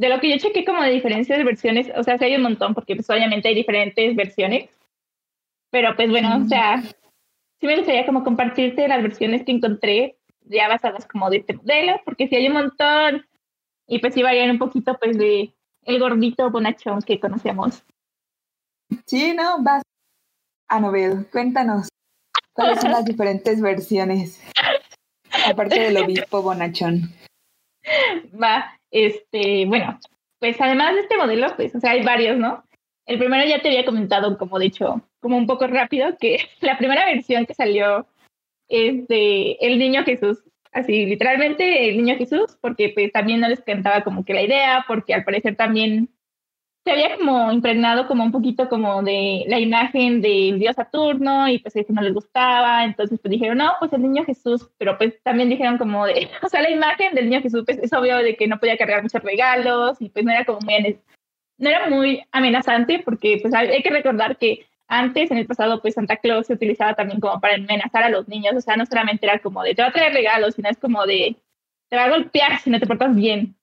de 0.00 0.08
lo 0.08 0.18
que 0.18 0.30
yo 0.30 0.38
chequé 0.38 0.64
como 0.64 0.82
de 0.82 0.92
diferentes 0.92 1.44
versiones, 1.44 1.92
o 1.94 2.02
sea, 2.02 2.16
sí 2.16 2.24
hay 2.24 2.34
un 2.34 2.42
montón, 2.42 2.72
porque 2.72 2.96
pues 2.96 3.10
obviamente 3.10 3.48
hay 3.48 3.54
diferentes 3.54 4.16
versiones. 4.16 4.70
Pero 5.70 5.94
pues 5.94 6.08
bueno, 6.08 6.38
o 6.38 6.48
sea, 6.48 6.80
sí 6.80 7.66
me 7.66 7.76
gustaría 7.76 8.06
como 8.06 8.24
compartirte 8.24 8.88
las 8.88 9.02
versiones 9.02 9.44
que 9.44 9.52
encontré, 9.52 10.16
ya 10.46 10.68
basadas 10.68 11.06
como 11.06 11.28
de 11.28 11.36
este 11.36 11.52
modelo, 11.52 12.00
porque 12.06 12.28
sí 12.28 12.36
hay 12.36 12.48
un 12.48 12.54
montón. 12.54 13.26
Y 13.86 13.98
pues 13.98 14.14
sí 14.14 14.22
varían 14.22 14.52
un 14.52 14.58
poquito 14.58 14.96
pues 14.98 15.18
de 15.18 15.52
el 15.82 15.98
gordito 15.98 16.50
bonachón 16.50 17.02
que 17.02 17.20
conocemos. 17.20 17.84
Sí, 19.04 19.34
no, 19.34 19.62
vas. 19.62 19.82
Anabel, 20.66 21.28
cuéntanos. 21.30 21.88
¿Cuáles 22.54 22.80
son 22.80 22.92
las 22.92 23.04
diferentes 23.04 23.60
versiones? 23.60 24.42
Aparte 25.46 25.78
del 25.78 25.98
obispo 25.98 26.40
bonachón. 26.40 27.12
Va, 28.42 28.79
este, 28.90 29.66
bueno, 29.66 29.98
pues 30.38 30.60
además 30.60 30.94
de 30.94 31.00
este 31.02 31.16
modelo, 31.16 31.48
pues, 31.56 31.74
o 31.74 31.80
sea, 31.80 31.92
hay 31.92 32.02
varios, 32.02 32.38
¿no? 32.38 32.64
El 33.06 33.18
primero 33.18 33.46
ya 33.46 33.60
te 33.60 33.68
había 33.68 33.84
comentado, 33.84 34.36
como 34.38 34.58
de 34.58 34.66
hecho, 34.66 35.02
como 35.20 35.36
un 35.36 35.46
poco 35.46 35.66
rápido, 35.66 36.16
que 36.18 36.38
la 36.60 36.78
primera 36.78 37.04
versión 37.06 37.46
que 37.46 37.54
salió 37.54 38.06
es 38.68 39.06
de 39.08 39.52
El 39.60 39.78
Niño 39.78 40.04
Jesús, 40.04 40.42
así 40.72 41.06
literalmente 41.06 41.88
El 41.88 41.96
Niño 41.96 42.16
Jesús, 42.16 42.56
porque 42.60 42.90
pues 42.94 43.12
también 43.12 43.40
no 43.40 43.48
les 43.48 43.60
cantaba 43.60 44.02
como 44.02 44.24
que 44.24 44.34
la 44.34 44.42
idea, 44.42 44.84
porque 44.86 45.14
al 45.14 45.24
parecer 45.24 45.56
también 45.56 46.08
se 46.84 46.92
había 46.92 47.16
como 47.18 47.52
impregnado 47.52 48.06
como 48.08 48.24
un 48.24 48.32
poquito 48.32 48.68
como 48.68 49.02
de 49.02 49.44
la 49.48 49.58
imagen 49.58 50.22
del 50.22 50.58
dios 50.58 50.76
Saturno 50.76 51.48
y 51.48 51.58
pues 51.58 51.76
eso 51.76 51.92
no 51.92 52.02
les 52.02 52.14
gustaba, 52.14 52.84
entonces 52.84 53.18
pues 53.20 53.30
dijeron, 53.30 53.58
no, 53.58 53.72
pues 53.78 53.92
el 53.92 54.02
niño 54.02 54.24
Jesús, 54.24 54.70
pero 54.78 54.96
pues 54.96 55.22
también 55.22 55.50
dijeron 55.50 55.78
como 55.78 56.06
de, 56.06 56.28
o 56.42 56.48
sea, 56.48 56.62
la 56.62 56.70
imagen 56.70 57.14
del 57.14 57.28
niño 57.28 57.42
Jesús 57.42 57.64
pues 57.66 57.78
es 57.78 57.92
obvio 57.92 58.16
de 58.18 58.36
que 58.36 58.48
no 58.48 58.58
podía 58.58 58.78
cargar 58.78 59.02
muchos 59.02 59.22
regalos 59.22 60.00
y 60.00 60.08
pues 60.08 60.24
no 60.24 60.32
era 60.32 60.44
como 60.44 60.60
muy, 60.62 60.98
no 61.58 61.68
era 61.68 61.90
muy 61.90 62.22
amenazante 62.32 63.02
porque 63.04 63.38
pues 63.42 63.54
hay 63.54 63.82
que 63.82 63.90
recordar 63.90 64.38
que 64.38 64.66
antes, 64.90 65.30
en 65.30 65.38
el 65.38 65.46
pasado, 65.46 65.80
pues 65.80 65.94
Santa 65.94 66.16
Claus 66.16 66.48
se 66.48 66.54
utilizaba 66.54 66.94
también 66.94 67.20
como 67.20 67.40
para 67.40 67.54
amenazar 67.54 68.02
a 68.02 68.10
los 68.10 68.26
niños, 68.26 68.54
o 68.56 68.60
sea, 68.60 68.76
no 68.76 68.84
solamente 68.86 69.24
era 69.24 69.38
como 69.38 69.62
de 69.62 69.72
te 69.72 69.82
va 69.82 69.88
a 69.88 69.92
traer 69.92 70.12
regalos, 70.12 70.56
sino 70.56 70.68
es 70.68 70.78
como 70.78 71.06
de 71.06 71.36
te 71.88 71.96
va 71.96 72.04
a 72.04 72.10
golpear 72.10 72.58
si 72.58 72.70
no 72.70 72.80
te 72.80 72.88
portas 72.88 73.14
bien. 73.14 73.54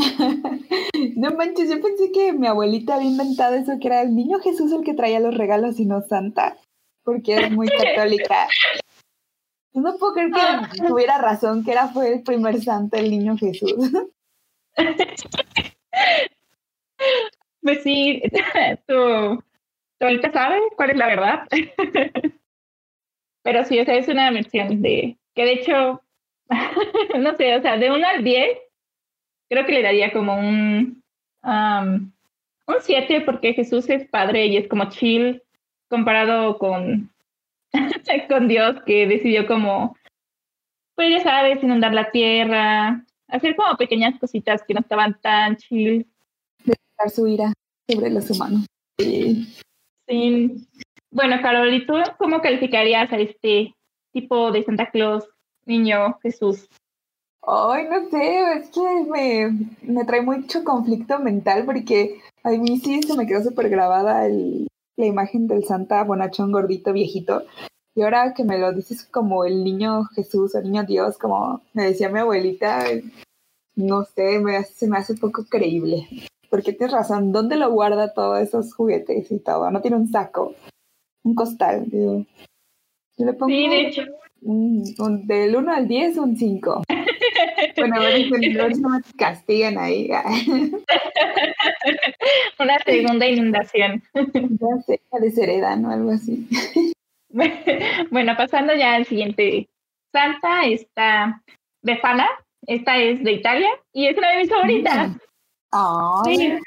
no 1.16 1.30
manches, 1.32 1.68
yo 1.68 1.80
pensé 1.80 2.10
que 2.12 2.32
mi 2.32 2.46
abuelita 2.46 2.94
había 2.94 3.10
inventado 3.10 3.54
eso, 3.54 3.72
que 3.80 3.88
era 3.88 4.02
el 4.02 4.14
niño 4.14 4.38
Jesús 4.40 4.72
el 4.72 4.84
que 4.84 4.94
traía 4.94 5.20
los 5.20 5.36
regalos 5.36 5.78
y 5.78 5.86
no 5.86 6.02
Santa, 6.02 6.56
porque 7.04 7.36
es 7.36 7.50
muy 7.50 7.68
católica. 7.68 8.48
No 9.72 9.96
puedo 9.98 10.14
creer 10.14 10.30
que 10.72 10.86
tuviera 10.86 11.18
razón, 11.18 11.64
que 11.64 11.72
era 11.72 11.88
fue 11.88 12.12
el 12.12 12.22
primer 12.22 12.60
santo, 12.62 12.96
el 12.96 13.10
niño 13.10 13.36
Jesús. 13.36 13.74
Pues 17.62 17.82
sí, 17.82 18.22
tú, 18.86 19.42
tú 19.98 20.06
ahorita 20.06 20.32
sabes 20.32 20.62
cuál 20.76 20.90
es 20.90 20.96
la 20.96 21.06
verdad. 21.06 21.48
Pero 23.42 23.64
sí, 23.64 23.78
o 23.78 23.84
sea, 23.84 23.96
es 23.96 24.08
una 24.08 24.30
versión 24.30 24.82
de, 24.82 25.18
que 25.34 25.44
de 25.44 25.52
hecho, 25.52 26.02
no 27.18 27.36
sé, 27.36 27.56
o 27.56 27.62
sea, 27.62 27.76
de 27.76 27.90
1 27.90 28.06
al 28.06 28.24
10, 28.24 28.58
creo 29.50 29.66
que 29.66 29.72
le 29.72 29.82
daría 29.82 30.12
como 30.12 30.38
un, 30.38 31.02
um, 31.42 32.12
un 32.66 32.76
7 32.80 33.22
porque 33.22 33.52
Jesús 33.52 33.90
es 33.90 34.08
padre 34.08 34.46
y 34.46 34.56
es 34.56 34.68
como 34.68 34.88
chill 34.88 35.42
comparado 35.88 36.56
con, 36.56 37.10
con 38.28 38.48
Dios 38.48 38.76
que 38.86 39.08
decidió 39.08 39.46
como, 39.46 39.96
pues 40.94 41.10
ya 41.10 41.22
sabes, 41.22 41.62
inundar 41.62 41.92
la 41.92 42.10
tierra, 42.12 43.04
hacer 43.26 43.56
como 43.56 43.76
pequeñas 43.76 44.18
cositas 44.20 44.62
que 44.62 44.74
no 44.74 44.80
estaban 44.80 45.20
tan 45.20 45.56
chill. 45.56 46.06
Dejar 46.64 47.10
su 47.12 47.26
ira 47.26 47.52
sobre 47.88 48.10
los 48.10 48.30
humanos. 48.30 48.66
Sí. 48.98 49.48
sí. 50.08 50.68
Bueno, 51.10 51.42
Carol, 51.42 51.74
¿y 51.74 51.84
tú 51.86 51.94
cómo 52.18 52.40
calificarías 52.40 53.12
a 53.12 53.18
este 53.18 53.74
tipo 54.12 54.52
de 54.52 54.62
Santa 54.62 54.90
Claus, 54.90 55.28
niño 55.66 56.20
Jesús? 56.22 56.68
Ay, 57.52 57.86
no 57.90 58.08
sé, 58.10 58.52
es 58.58 58.70
que 58.70 58.80
me, 59.10 59.68
me 59.82 60.04
trae 60.04 60.22
mucho 60.22 60.62
conflicto 60.62 61.18
mental 61.18 61.64
porque 61.64 62.20
a 62.44 62.50
mí 62.50 62.78
sí 62.78 63.02
se 63.02 63.16
me 63.16 63.26
quedó 63.26 63.42
súper 63.42 63.68
grabada 63.68 64.24
el, 64.26 64.68
la 64.96 65.06
imagen 65.06 65.48
del 65.48 65.64
Santa 65.64 66.04
bonachón 66.04 66.52
gordito 66.52 66.92
viejito. 66.92 67.42
Y 67.96 68.02
ahora 68.02 68.34
que 68.34 68.44
me 68.44 68.58
lo 68.58 68.72
dices 68.72 69.04
como 69.04 69.44
el 69.44 69.64
niño 69.64 70.04
Jesús 70.14 70.54
o 70.54 70.62
niño 70.62 70.84
Dios, 70.84 71.18
como 71.18 71.62
me 71.72 71.86
decía 71.86 72.08
mi 72.08 72.20
abuelita, 72.20 72.84
no 73.74 74.04
sé, 74.04 74.38
me, 74.38 74.62
se 74.62 74.86
me 74.86 74.98
hace 74.98 75.14
poco 75.14 75.44
creíble. 75.44 76.06
Porque 76.50 76.72
tienes 76.72 76.94
razón, 76.94 77.32
¿dónde 77.32 77.56
lo 77.56 77.70
guarda 77.72 78.14
todos 78.14 78.38
esos 78.40 78.72
juguetes 78.74 79.30
y 79.32 79.40
todo? 79.40 79.68
No 79.72 79.80
tiene 79.80 79.96
un 79.96 80.08
saco, 80.08 80.54
un 81.24 81.34
costal, 81.34 81.90
digo. 81.90 82.24
Yo 83.18 83.26
le 83.26 83.32
pongo 83.32 83.48
sí, 83.50 83.68
de 83.68 83.80
hecho. 83.88 84.02
Un, 84.42 85.26
del 85.26 85.56
1 85.56 85.72
al 85.72 85.88
10, 85.88 86.16
un 86.18 86.36
5. 86.36 86.82
bueno, 87.76 87.96
a 87.96 88.00
ver, 88.00 88.14
si 88.40 88.80
no 88.80 88.88
me 88.88 89.00
castigan 89.16 89.78
ahí. 89.78 90.10
Una 92.58 92.78
segunda 92.84 93.26
inundación. 93.26 94.02
ya 94.14 94.82
sé, 94.86 95.00
de 95.46 95.62
o 95.62 95.90
Algo 95.90 96.10
así. 96.10 96.46
bueno, 98.10 98.36
pasando 98.36 98.74
ya 98.74 98.94
al 98.94 99.06
siguiente. 99.06 99.68
Santa 100.12 100.66
está 100.66 101.42
Befana, 101.82 102.28
esta 102.66 102.98
es 102.98 103.22
de 103.22 103.32
Italia 103.32 103.70
y 103.92 104.06
es 104.06 104.18
una 104.18 104.32
de 104.32 104.38
mis 104.38 104.50
favoritas. 104.50 105.12
Sí. 106.24 106.58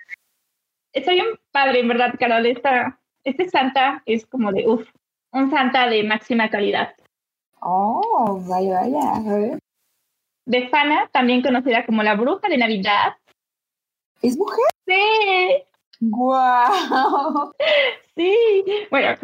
Está 0.93 1.11
bien 1.11 1.25
padre, 1.51 1.81
en 1.81 1.89
verdad, 1.89 2.15
Carol. 2.17 2.45
Esta, 2.45 2.99
este 3.23 3.49
Santa 3.49 4.01
es 4.05 4.25
como 4.25 4.51
de, 4.51 4.67
uff, 4.67 4.87
un 5.31 5.51
Santa 5.51 5.89
de 5.89 6.03
máxima 6.03 6.49
calidad. 6.49 6.95
Oh, 7.59 8.41
vaya, 8.47 8.81
vaya. 8.81 9.15
A 9.15 9.35
ver. 9.35 9.59
Befana, 10.45 11.09
también 11.11 11.41
conocida 11.41 11.85
como 11.85 12.03
la 12.03 12.15
bruja 12.15 12.47
de 12.49 12.57
Navidad. 12.57 13.15
¿Es 14.21 14.37
mujer? 14.37 14.65
Sí. 14.85 15.63
Guau. 15.99 17.53
Sí. 18.15 18.63
Bueno, 18.91 19.17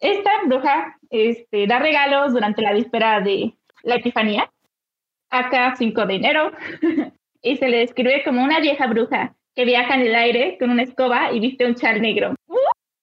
esta 0.00 0.30
bruja 0.46 0.98
este, 1.10 1.66
da 1.66 1.78
regalos 1.78 2.32
durante 2.32 2.62
la 2.62 2.72
víspera 2.72 3.20
de 3.20 3.54
la 3.82 3.96
Epifanía, 3.96 4.50
acá 5.30 5.74
5 5.76 6.06
de 6.06 6.14
enero, 6.14 6.52
y 7.42 7.56
se 7.56 7.68
le 7.68 7.78
describe 7.78 8.22
como 8.24 8.42
una 8.42 8.60
vieja 8.60 8.86
bruja 8.86 9.34
que 9.54 9.64
viaja 9.64 9.94
en 9.94 10.02
el 10.02 10.14
aire 10.14 10.56
con 10.58 10.70
una 10.70 10.82
escoba 10.82 11.32
y 11.32 11.40
viste 11.40 11.66
un 11.66 11.74
chal 11.74 12.00
negro. 12.00 12.34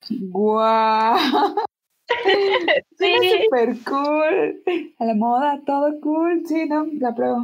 ¡Guau! 0.10 1.18
sí. 2.98 3.14
Súper 3.46 3.76
cool. 3.86 4.64
A 5.00 5.06
la 5.06 5.14
moda, 5.14 5.62
todo 5.66 6.00
cool. 6.02 6.44
Sí, 6.46 6.66
¿no? 6.68 6.88
La 7.00 7.14
pruebo. 7.14 7.44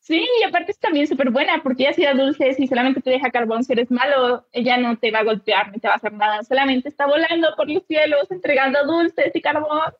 Sí, 0.00 0.26
y 0.40 0.44
aparte 0.48 0.72
es 0.72 0.78
también 0.78 1.06
súper 1.06 1.30
buena 1.30 1.62
porque 1.62 1.84
ella 1.84 1.92
si 1.92 2.02
da 2.02 2.14
dulces 2.14 2.58
y 2.58 2.66
solamente 2.66 3.00
te 3.00 3.10
deja 3.10 3.30
carbón 3.30 3.62
si 3.62 3.74
eres 3.74 3.90
malo, 3.90 4.46
ella 4.50 4.78
no 4.78 4.96
te 4.98 5.10
va 5.10 5.20
a 5.20 5.24
golpear 5.24 5.70
ni 5.70 5.78
te 5.78 5.88
va 5.88 5.94
a 5.94 5.98
hacer 5.98 6.12
nada, 6.14 6.42
solamente 6.42 6.88
está 6.88 7.06
volando 7.06 7.54
por 7.54 7.70
los 7.70 7.84
cielos 7.86 8.30
entregando 8.30 8.84
dulces 8.86 9.30
y 9.34 9.40
carbón. 9.40 9.92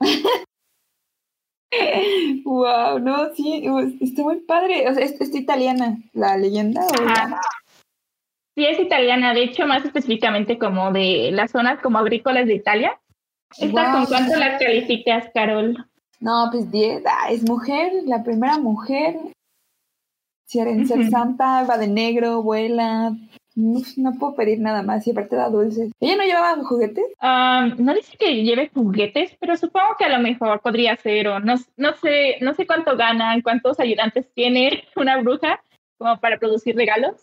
wow, 2.44 2.98
no, 2.98 3.34
sí, 3.34 3.64
está 4.00 4.22
muy 4.22 4.40
padre. 4.40 4.88
O 4.88 4.94
sea, 4.94 5.04
¿es, 5.04 5.34
italiana 5.34 5.98
la 6.12 6.36
leyenda? 6.36 6.82
Sí, 8.56 8.64
es 8.64 8.78
italiana, 8.78 9.34
de 9.34 9.42
hecho, 9.44 9.66
más 9.66 9.84
específicamente 9.84 10.58
como 10.58 10.92
de 10.92 11.30
las 11.32 11.50
zonas 11.50 11.80
como 11.82 11.98
agrícolas 11.98 12.46
de 12.46 12.54
Italia. 12.54 13.00
¿Esta 13.58 13.92
con 13.92 14.06
cuánto 14.06 14.36
la 14.36 14.58
calificas, 14.58 15.30
Carol? 15.32 15.76
No, 16.20 16.48
pues 16.50 16.70
10. 16.70 17.02
Ah, 17.06 17.30
es 17.30 17.42
mujer, 17.48 17.92
la 18.06 18.22
primera 18.22 18.58
mujer. 18.58 19.16
Si 20.46 20.58
en 20.58 20.86
ser 20.86 21.10
santa, 21.10 21.64
va 21.64 21.78
de 21.78 21.88
negro, 21.88 22.42
vuela. 22.42 23.12
No, 23.56 24.12
puedo 24.18 24.34
pedir 24.34 24.58
nada 24.58 24.82
más 24.82 25.06
y 25.06 25.12
aparte 25.12 25.36
da 25.36 25.48
dulces. 25.48 25.92
¿Ella 26.00 26.16
no 26.16 26.24
llevaba 26.24 26.64
juguetes? 26.64 27.04
no 27.20 27.94
dice 27.94 28.16
que 28.18 28.42
lleve 28.42 28.70
juguetes, 28.74 29.36
pero 29.38 29.56
supongo 29.56 29.96
que 29.98 30.04
a 30.06 30.16
lo 30.16 30.18
mejor 30.18 30.60
podría 30.60 30.96
ser 30.96 31.28
o 31.28 31.38
no, 31.40 31.54
no 31.76 31.92
sé, 31.96 32.38
no 32.40 32.54
sé 32.54 32.66
cuánto 32.66 32.96
ganan, 32.96 33.42
cuántos 33.42 33.78
ayudantes 33.78 34.26
tiene 34.34 34.84
una 34.96 35.20
bruja 35.20 35.62
como 35.98 36.18
para 36.18 36.38
producir 36.38 36.74
regalos. 36.74 37.14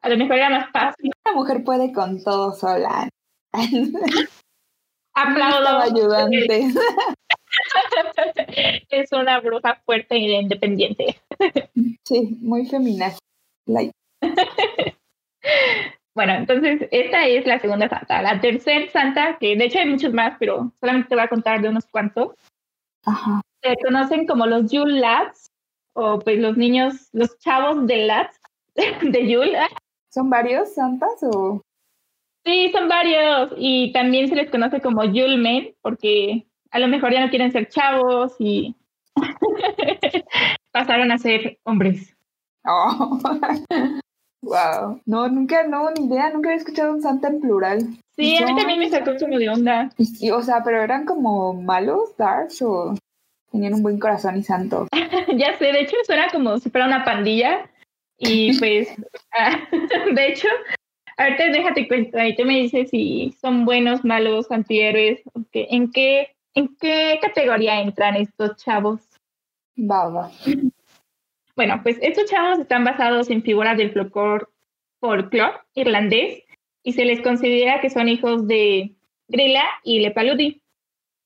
A 0.00 0.08
lo 0.08 0.16
mejor 0.16 0.36
era 0.36 0.50
más 0.50 0.70
fácil. 0.70 1.10
Una 1.26 1.34
mujer 1.34 1.64
puede 1.64 1.92
con 1.92 2.22
todo 2.22 2.52
sola. 2.52 3.08
Aplaudo. 5.14 5.80
ayudante. 5.80 6.68
es 8.90 9.12
una 9.12 9.40
bruja 9.40 9.80
fuerte 9.84 10.16
e 10.16 10.40
independiente. 10.40 11.20
sí, 12.04 12.36
muy 12.40 12.66
femenina. 12.66 13.12
bueno, 16.14 16.34
entonces 16.34 16.88
esta 16.90 17.26
es 17.26 17.46
la 17.46 17.60
segunda 17.60 17.88
santa. 17.88 18.22
La 18.22 18.40
tercera 18.40 18.90
santa, 18.90 19.38
que 19.38 19.56
de 19.56 19.64
hecho 19.64 19.78
hay 19.78 19.88
muchos 19.88 20.12
más, 20.12 20.36
pero 20.38 20.72
solamente 20.80 21.08
te 21.08 21.14
voy 21.14 21.24
a 21.24 21.28
contar 21.28 21.62
de 21.62 21.68
unos 21.68 21.86
cuantos. 21.86 22.34
Ajá. 23.06 23.40
Se 23.62 23.74
conocen 23.82 24.26
como 24.26 24.46
los 24.46 24.70
Yule 24.70 25.00
Lads, 25.00 25.50
o 25.94 26.18
pues 26.18 26.38
los 26.38 26.56
niños, 26.56 27.08
los 27.12 27.38
chavos 27.38 27.86
de 27.86 28.06
Lads, 28.06 28.40
de 29.02 29.28
Yule. 29.28 29.58
¿Son 30.10 30.28
varios 30.28 30.74
santas 30.74 31.22
o...? 31.22 31.62
Sí, 32.44 32.70
son 32.72 32.88
varios. 32.88 33.52
Y 33.56 33.92
también 33.92 34.28
se 34.28 34.36
les 34.36 34.50
conoce 34.50 34.80
como 34.80 35.04
Yule 35.04 35.38
Men, 35.38 35.74
porque 35.82 36.46
a 36.70 36.78
lo 36.78 36.88
mejor 36.88 37.12
ya 37.12 37.24
no 37.24 37.30
quieren 37.30 37.52
ser 37.52 37.68
chavos 37.68 38.34
y 38.38 38.74
pasaron 40.72 41.10
a 41.12 41.18
ser 41.18 41.58
hombres. 41.64 42.14
Oh. 42.66 43.18
wow. 44.42 45.00
No, 45.06 45.28
nunca, 45.28 45.66
no, 45.66 45.90
ni 45.90 46.06
idea, 46.06 46.30
nunca 46.30 46.50
había 46.50 46.58
escuchado 46.58 46.92
un 46.92 47.02
santa 47.02 47.28
en 47.28 47.40
plural. 47.40 47.78
Sí, 48.16 48.36
a 48.36 48.46
mí 48.46 48.56
también 48.56 48.78
me 48.78 48.90
sacó 48.90 49.12
como 49.18 49.38
de 49.38 49.48
onda. 49.48 49.90
Y, 49.98 50.30
o 50.30 50.42
sea, 50.42 50.62
pero 50.64 50.82
eran 50.82 51.04
como 51.04 51.54
malos, 51.54 52.16
darks 52.16 52.62
o 52.62 52.94
tenían 53.50 53.74
un 53.74 53.82
buen 53.82 53.98
corazón 53.98 54.36
y 54.36 54.42
santo. 54.42 54.86
ya 55.36 55.56
sé, 55.58 55.66
de 55.66 55.80
hecho 55.80 55.96
suena 56.04 56.28
como 56.30 56.58
si 56.58 56.70
fuera 56.70 56.86
una 56.86 57.04
pandilla. 57.04 57.70
Y 58.18 58.56
pues, 58.58 58.88
ah, 59.32 59.58
de 60.14 60.28
hecho, 60.28 60.48
ahorita 61.16 61.50
déjate 61.50 61.88
cuenta, 61.88 62.22
ahí 62.22 62.34
te 62.34 62.44
me 62.44 62.60
dices 62.60 62.90
si 62.90 63.34
son 63.40 63.64
buenos, 63.64 64.04
malos, 64.04 64.50
antihéroes, 64.50 65.22
en 65.52 65.90
qué 65.90 66.34
¿En 66.54 66.76
qué 66.76 67.18
categoría 67.20 67.80
entran 67.80 68.14
estos 68.14 68.56
chavos? 68.56 69.00
Baba. 69.74 70.30
Bueno, 71.56 71.80
pues 71.82 71.98
estos 72.00 72.30
chavos 72.30 72.60
están 72.60 72.84
basados 72.84 73.28
en 73.30 73.42
figuras 73.42 73.76
del 73.76 73.92
folclore, 73.92 74.46
folclore 75.00 75.58
irlandés 75.74 76.44
y 76.84 76.92
se 76.92 77.04
les 77.04 77.20
considera 77.22 77.80
que 77.80 77.90
son 77.90 78.08
hijos 78.08 78.46
de 78.46 78.92
Grilla 79.26 79.64
y 79.82 80.00
Lepaludi, 80.00 80.62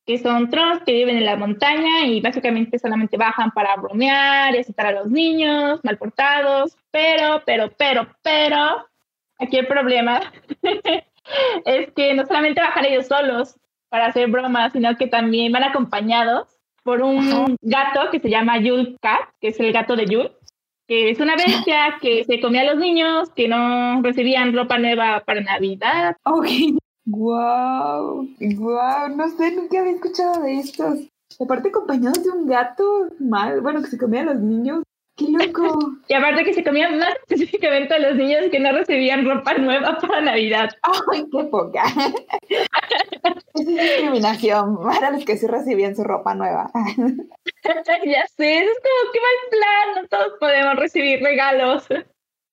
que 0.07 0.19
son 0.19 0.49
trolls 0.49 0.83
que 0.85 0.93
viven 0.93 1.19
en 1.19 1.27
la 1.27 1.37
montaña 1.37 2.07
y 2.07 2.23
básicamente 2.23 2.79
solamente 2.79 3.19
bajan 3.19 3.51
para 3.51 3.77
bromear 3.77 4.55
y 4.55 4.59
aceptar 4.59 4.87
a 4.87 4.93
los 4.93 5.11
niños 5.11 5.81
mal 5.83 5.99
portados, 5.99 6.77
pero, 6.91 7.43
pero, 7.45 7.71
pero, 7.77 8.09
pero, 8.23 8.88
aquí 9.39 9.59
el 9.59 9.67
problema 9.67 10.21
es 11.65 11.93
que 11.93 12.15
no 12.15 12.27
solamente 12.27 12.61
bajan 12.61 12.85
ellos 12.85 13.07
solos, 13.07 13.57
para 13.89 14.07
hacer 14.07 14.29
bromas, 14.29 14.73
sino 14.73 14.97
que 14.97 15.07
también 15.07 15.53
van 15.53 15.65
acompañados 15.65 16.49
por 16.83 17.03
un 17.03 17.57
gato 17.61 18.11
que 18.11 18.21
se 18.21 18.31
llama 18.31 18.59
Yule 18.59 18.97
Cat, 19.01 19.29
que 19.41 19.49
es 19.49 19.61
el 19.61 19.73
gato 19.73 19.97
de 19.97 20.07
Yule, 20.07 20.33
que 20.87 21.11
es 21.11 21.21
una 21.21 21.37
bestia 21.37 21.99
que 22.01 22.25
se 22.25 22.41
comía 22.41 22.63
a 22.63 22.73
los 22.73 22.77
niños, 22.77 23.31
que 23.35 23.49
no 23.49 24.01
recibían 24.03 24.55
ropa 24.55 24.79
nueva 24.79 25.23
para 25.25 25.41
Navidad. 25.41 26.17
Ok. 26.25 26.49
Wow, 27.07 28.29
wow, 28.57 29.17
no 29.17 29.29
sé, 29.29 29.55
nunca 29.55 29.81
había 29.81 29.93
escuchado 29.93 30.43
de 30.43 30.59
estos. 30.59 31.09
Aparte 31.41 31.69
acompañados 31.69 32.23
de 32.23 32.31
un 32.31 32.47
gato 32.47 33.09
mal, 33.19 33.61
bueno, 33.61 33.81
que 33.83 33.89
se 33.89 33.99
comía 33.99 34.23
a 34.23 34.25
los 34.25 34.41
niños. 34.41 34.83
¡Qué 35.19 35.27
loco! 35.29 35.97
Y 36.07 36.15
aparte 36.15 36.45
que 36.45 36.55
se 36.55 36.63
comían 36.63 36.97
más 36.97 37.11
específicamente 37.29 37.95
a 37.95 37.99
los 37.99 38.15
niños 38.15 38.45
que 38.53 38.61
no 38.61 38.71
recibían 38.71 39.27
ropa 39.27 39.55
nueva 39.55 39.99
para 39.99 40.21
Navidad. 40.21 40.71
¡Ay, 40.83 41.25
qué 41.31 41.45
poca! 41.45 41.83
es 43.55 43.67
discriminación 43.67 44.79
para 44.81 45.11
los 45.11 45.25
que 45.25 45.37
sí 45.37 45.49
recibían 45.49 45.97
su 45.97 46.05
ropa 46.05 46.35
nueva. 46.35 46.71
ya 48.05 48.27
sé, 48.29 48.59
es 48.59 48.71
como 48.79 49.13
qué 49.13 49.19
mal 49.21 49.51
plan, 49.51 50.03
no 50.03 50.09
todos 50.09 50.39
podemos 50.39 50.77
recibir 50.77 51.21
regalos. 51.21 51.89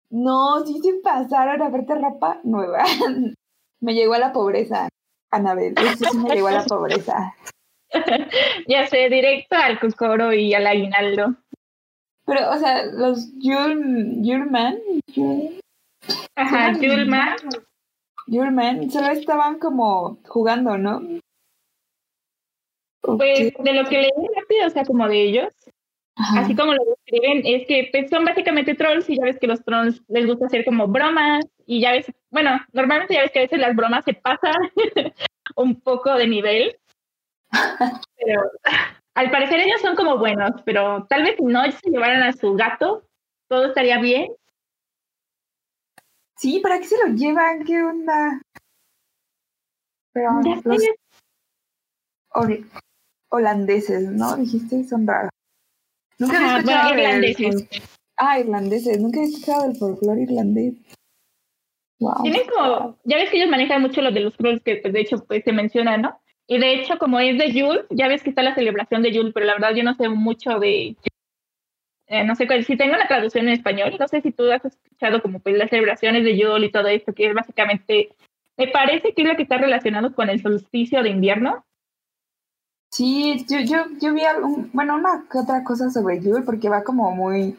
No, 0.09 0.65
sí 0.65 0.79
se 0.81 0.93
pasaron, 1.03 1.61
aparte 1.61 1.93
ropa 1.95 2.39
nueva. 2.43 2.83
me 3.79 3.93
llegó 3.93 4.15
a 4.15 4.19
la 4.19 4.33
pobreza, 4.33 4.89
Anabel, 5.29 5.75
eso 5.77 6.05
sí 6.11 6.17
me 6.17 6.33
llegó 6.33 6.47
a 6.47 6.51
la 6.51 6.65
pobreza. 6.65 7.35
ya 8.67 8.87
sé, 8.87 9.09
directo 9.09 9.55
al 9.55 9.79
cocoro 9.79 10.33
y 10.33 10.53
al 10.55 10.65
aguinaldo. 10.65 11.35
Pero, 12.25 12.51
o 12.51 12.57
sea, 12.57 12.85
los 12.85 13.31
Yulman. 13.37 14.79
Ajá, 16.35 16.73
Yulman. 16.73 17.35
Yulman 18.27 18.89
solo 18.89 19.07
estaban 19.07 19.59
como 19.59 20.17
jugando, 20.27 20.77
¿no? 20.77 21.01
Pues 23.01 23.53
de 23.53 23.73
lo 23.73 23.87
que 23.87 23.99
leí 23.99 24.27
rápido, 24.35 24.65
o 24.65 24.69
sea, 24.71 24.83
como 24.83 25.07
de 25.07 25.21
ellos, 25.21 25.53
así 26.15 26.55
como 26.55 26.73
lo 26.73 26.83
describen, 26.85 27.43
es 27.45 27.67
que 27.67 27.89
pues, 27.91 28.09
son 28.09 28.25
básicamente 28.25 28.73
trolls 28.73 29.07
y 29.09 29.17
ya 29.17 29.25
ves 29.25 29.37
que 29.39 29.45
los 29.45 29.63
trolls 29.63 30.01
les 30.07 30.25
gusta 30.25 30.47
hacer 30.47 30.65
como 30.65 30.87
bromas 30.87 31.45
y 31.67 31.81
ya 31.81 31.91
ves, 31.91 32.11
bueno, 32.31 32.59
normalmente 32.73 33.13
ya 33.13 33.21
ves 33.21 33.31
que 33.31 33.39
a 33.39 33.43
veces 33.43 33.59
las 33.59 33.75
bromas 33.75 34.03
se 34.05 34.15
pasan 34.15 34.55
un 35.55 35.79
poco 35.81 36.15
de 36.15 36.27
nivel, 36.27 36.75
pero 38.17 38.41
al 39.15 39.31
parecer 39.31 39.61
ellos 39.61 39.81
son 39.81 39.95
como 39.95 40.17
buenos, 40.17 40.61
pero 40.65 41.05
tal 41.07 41.23
vez 41.23 41.35
si 41.37 41.43
no 41.43 41.63
se 41.71 41.89
llevaran 41.89 42.21
a 42.23 42.33
su 42.33 42.53
gato, 42.53 43.07
todo 43.47 43.67
estaría 43.67 43.99
bien. 43.99 44.31
Sí, 46.37 46.59
¿para 46.59 46.79
qué 46.79 46.85
se 46.85 46.97
lo 46.97 47.13
llevan? 47.13 47.63
¿Qué 47.63 47.81
onda? 47.81 48.41
Pero 50.11 50.41
los 50.63 50.83
holandeses, 53.29 54.11
¿no? 54.11 54.35
Dijiste, 54.35 54.83
son 54.83 55.07
raros. 55.07 55.31
Nunca 56.19 56.37
he 56.37 56.57
escuchado 56.57 56.93
irlandeses. 56.93 57.67
Ah, 58.17 58.39
irlandeses. 58.39 58.99
Nunca 58.99 59.19
he 59.21 59.23
escuchado 59.23 59.67
del 59.67 59.77
folclore 59.77 60.21
irlandés. 60.21 60.75
Wow. 61.99 62.23
Tienen 62.23 62.41
como, 62.47 62.97
ya 63.05 63.15
ves 63.17 63.29
que 63.29 63.37
ellos 63.37 63.49
manejan 63.49 63.81
mucho 63.81 64.01
lo 64.01 64.11
de 64.11 64.19
los 64.19 64.35
trolls 64.35 64.61
que 64.61 64.77
pues, 64.77 64.93
de 64.93 64.99
hecho 64.99 65.25
pues 65.25 65.43
se 65.45 65.53
menciona, 65.53 65.97
¿no? 65.97 66.19
Y 66.47 66.59
de 66.59 66.75
hecho, 66.75 66.97
como 66.99 67.19
es 67.19 67.37
de 67.37 67.51
Yule, 67.51 67.85
ya 67.89 68.07
ves 68.07 68.21
que 68.21 68.29
está 68.29 68.43
la 68.43 68.55
celebración 68.55 69.01
de 69.01 69.11
Yule, 69.11 69.31
pero 69.33 69.45
la 69.45 69.53
verdad 69.53 69.73
yo 69.73 69.83
no 69.83 69.95
sé 69.95 70.09
mucho 70.09 70.59
de. 70.59 70.95
Eh, 72.07 72.23
no 72.23 72.35
sé 72.35 72.45
cuál, 72.45 72.63
si 72.63 72.77
tengo 72.77 72.95
la 72.95 73.07
traducción 73.07 73.47
en 73.47 73.53
español, 73.53 73.95
no 73.99 74.07
sé 74.07 74.21
si 74.21 74.31
tú 74.31 74.51
has 74.51 74.63
escuchado 74.63 75.23
como 75.23 75.39
pues 75.39 75.57
las 75.57 75.71
celebraciones 75.71 76.23
de 76.23 76.37
Yule 76.37 76.67
y 76.67 76.71
todo 76.71 76.87
esto, 76.87 77.13
que 77.13 77.27
es 77.27 77.33
básicamente. 77.33 78.09
Me 78.57 78.67
parece 78.67 79.13
que 79.13 79.23
es 79.23 79.27
lo 79.27 79.35
que 79.35 79.43
está 79.43 79.57
relacionado 79.57 80.13
con 80.13 80.29
el 80.29 80.41
solsticio 80.41 81.01
de 81.03 81.09
invierno. 81.09 81.65
Sí, 82.91 83.45
yo, 83.49 83.59
yo, 83.59 83.87
yo 83.99 84.13
vi 84.13 84.21
algún, 84.23 84.69
bueno, 84.71 84.95
una 84.95 85.25
otra 85.33 85.63
cosa 85.63 85.89
sobre 85.89 86.21
Yule, 86.21 86.43
porque 86.43 86.69
va 86.69 86.83
como 86.83 87.11
muy, 87.11 87.57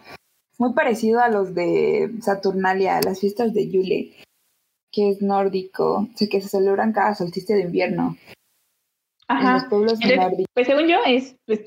muy 0.59 0.73
parecido 0.73 1.21
a 1.21 1.29
los 1.29 1.55
de 1.55 2.11
Saturnalia, 2.23 3.01
las 3.03 3.21
fiestas 3.21 3.53
de 3.53 3.69
Yule, 3.69 4.13
que 4.91 5.11
es 5.11 5.21
nórdico, 5.21 6.09
o 6.09 6.29
que 6.31 6.41
se 6.41 6.49
celebran 6.49 6.93
cada 6.93 7.15
solsticio 7.15 7.57
de 7.57 7.63
invierno. 7.63 8.17
Ajá. 9.29 9.67
Pues 9.69 10.67
según 10.67 10.89
yo, 10.89 10.99
es, 11.07 11.37
pues, 11.47 11.61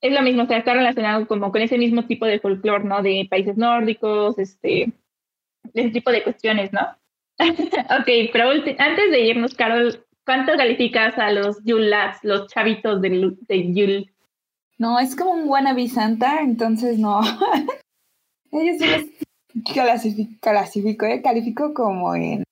es 0.00 0.12
lo 0.12 0.22
mismo, 0.22 0.42
o 0.42 0.46
sea, 0.46 0.58
está 0.58 0.74
relacionado 0.74 1.26
como 1.26 1.52
con 1.52 1.62
ese 1.62 1.78
mismo 1.78 2.04
tipo 2.04 2.26
de 2.26 2.40
folclore, 2.40 2.84
¿no? 2.84 3.02
De 3.02 3.26
países 3.30 3.56
nórdicos, 3.56 4.38
este, 4.38 4.92
ese 5.74 5.90
tipo 5.90 6.10
de 6.10 6.22
cuestiones, 6.22 6.72
¿no? 6.72 6.80
ok, 7.38 8.30
pero 8.32 8.50
antes 8.50 9.10
de 9.10 9.20
irnos, 9.20 9.54
Carol, 9.54 10.04
¿cuánto 10.24 10.56
calificas 10.56 11.16
a 11.18 11.30
los 11.30 11.62
Yule 11.64 11.88
Labs, 11.88 12.18
los 12.22 12.48
chavitos 12.48 13.00
de, 13.00 13.36
de 13.40 13.72
Yule? 13.72 14.12
No, 14.78 14.98
es 14.98 15.16
como 15.16 15.32
un 15.32 15.48
wannabe 15.48 15.88
Santa, 15.88 16.40
entonces 16.40 16.98
no. 16.98 17.20
Ellos 18.52 18.76
sí 18.78 18.86
los 18.86 19.64
clasifico, 19.72 20.32
clasifico, 20.40 21.06
¿eh? 21.06 21.22
califico 21.22 21.72
como 21.72 22.14
en 22.14 22.44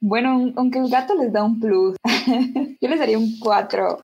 bueno, 0.00 0.52
aunque 0.56 0.78
el 0.78 0.88
gato 0.88 1.14
les 1.14 1.32
da 1.32 1.42
un 1.42 1.58
plus, 1.58 1.95
yo 2.80 2.88
les 2.88 2.98
daría 2.98 3.18
un 3.18 3.38
4. 3.38 4.00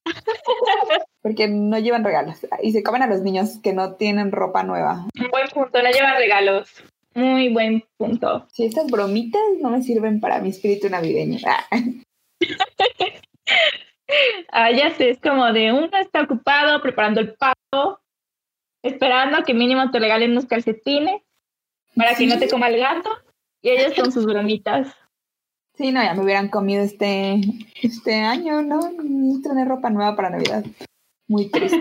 Porque 1.23 1.49
no 1.49 1.79
llevan 1.79 2.05
regalos 2.05 2.39
y 2.63 2.73
se 2.73 2.83
comen 2.83 3.03
a 3.03 3.07
los 3.07 3.23
niños 3.23 3.59
que 3.63 3.73
no 3.73 3.95
tienen 3.95 4.33
ropa 4.33 4.63
nueva. 4.63 5.07
Un 5.19 5.31
buen 5.31 5.49
punto, 5.49 5.83
no 5.83 5.91
llevan 5.91 6.17
regalos. 6.17 6.69
Muy 7.15 7.51
buen 7.51 7.85
punto. 7.97 8.47
Si 8.53 8.65
estas 8.65 8.91
bromitas 8.91 9.43
no 9.61 9.71
me 9.71 9.83
sirven 9.83 10.21
para 10.21 10.41
mi 10.41 10.49
espíritu 10.49 10.89
navideño. 10.89 11.39
ah, 14.53 14.71
ya 14.71 14.91
sé, 14.95 15.11
es 15.11 15.21
como 15.21 15.53
de 15.53 15.73
uno 15.73 15.91
está 16.01 16.23
ocupado 16.23 16.81
preparando 16.81 17.21
el 17.21 17.35
pavo, 17.35 18.01
esperando 18.83 19.37
a 19.37 19.45
que 19.45 19.53
mínimo 19.55 19.91
te 19.91 19.99
regalen 19.99 20.31
unos 20.33 20.47
calcetines 20.47 21.21
para 21.95 22.15
que 22.15 22.27
no 22.27 22.39
te 22.39 22.49
coma 22.49 22.69
el 22.69 22.79
gato. 22.81 23.11
Y 23.61 23.71
ellos 23.71 23.95
son 23.95 24.11
sus 24.11 24.25
bromitas. 24.27 24.97
Sí, 25.83 25.91
no, 25.91 26.01
ya 26.01 26.15
me 26.15 26.23
hubieran 26.23 26.47
comido 26.47 26.81
este, 26.81 27.41
este 27.83 28.15
año, 28.15 28.63
¿no? 28.63 28.79
Tener 29.43 29.67
ropa 29.67 29.91
nueva 29.91 30.15
para 30.15 30.31
Navidad. 30.31 30.65
Muy 31.27 31.51
triste. 31.51 31.77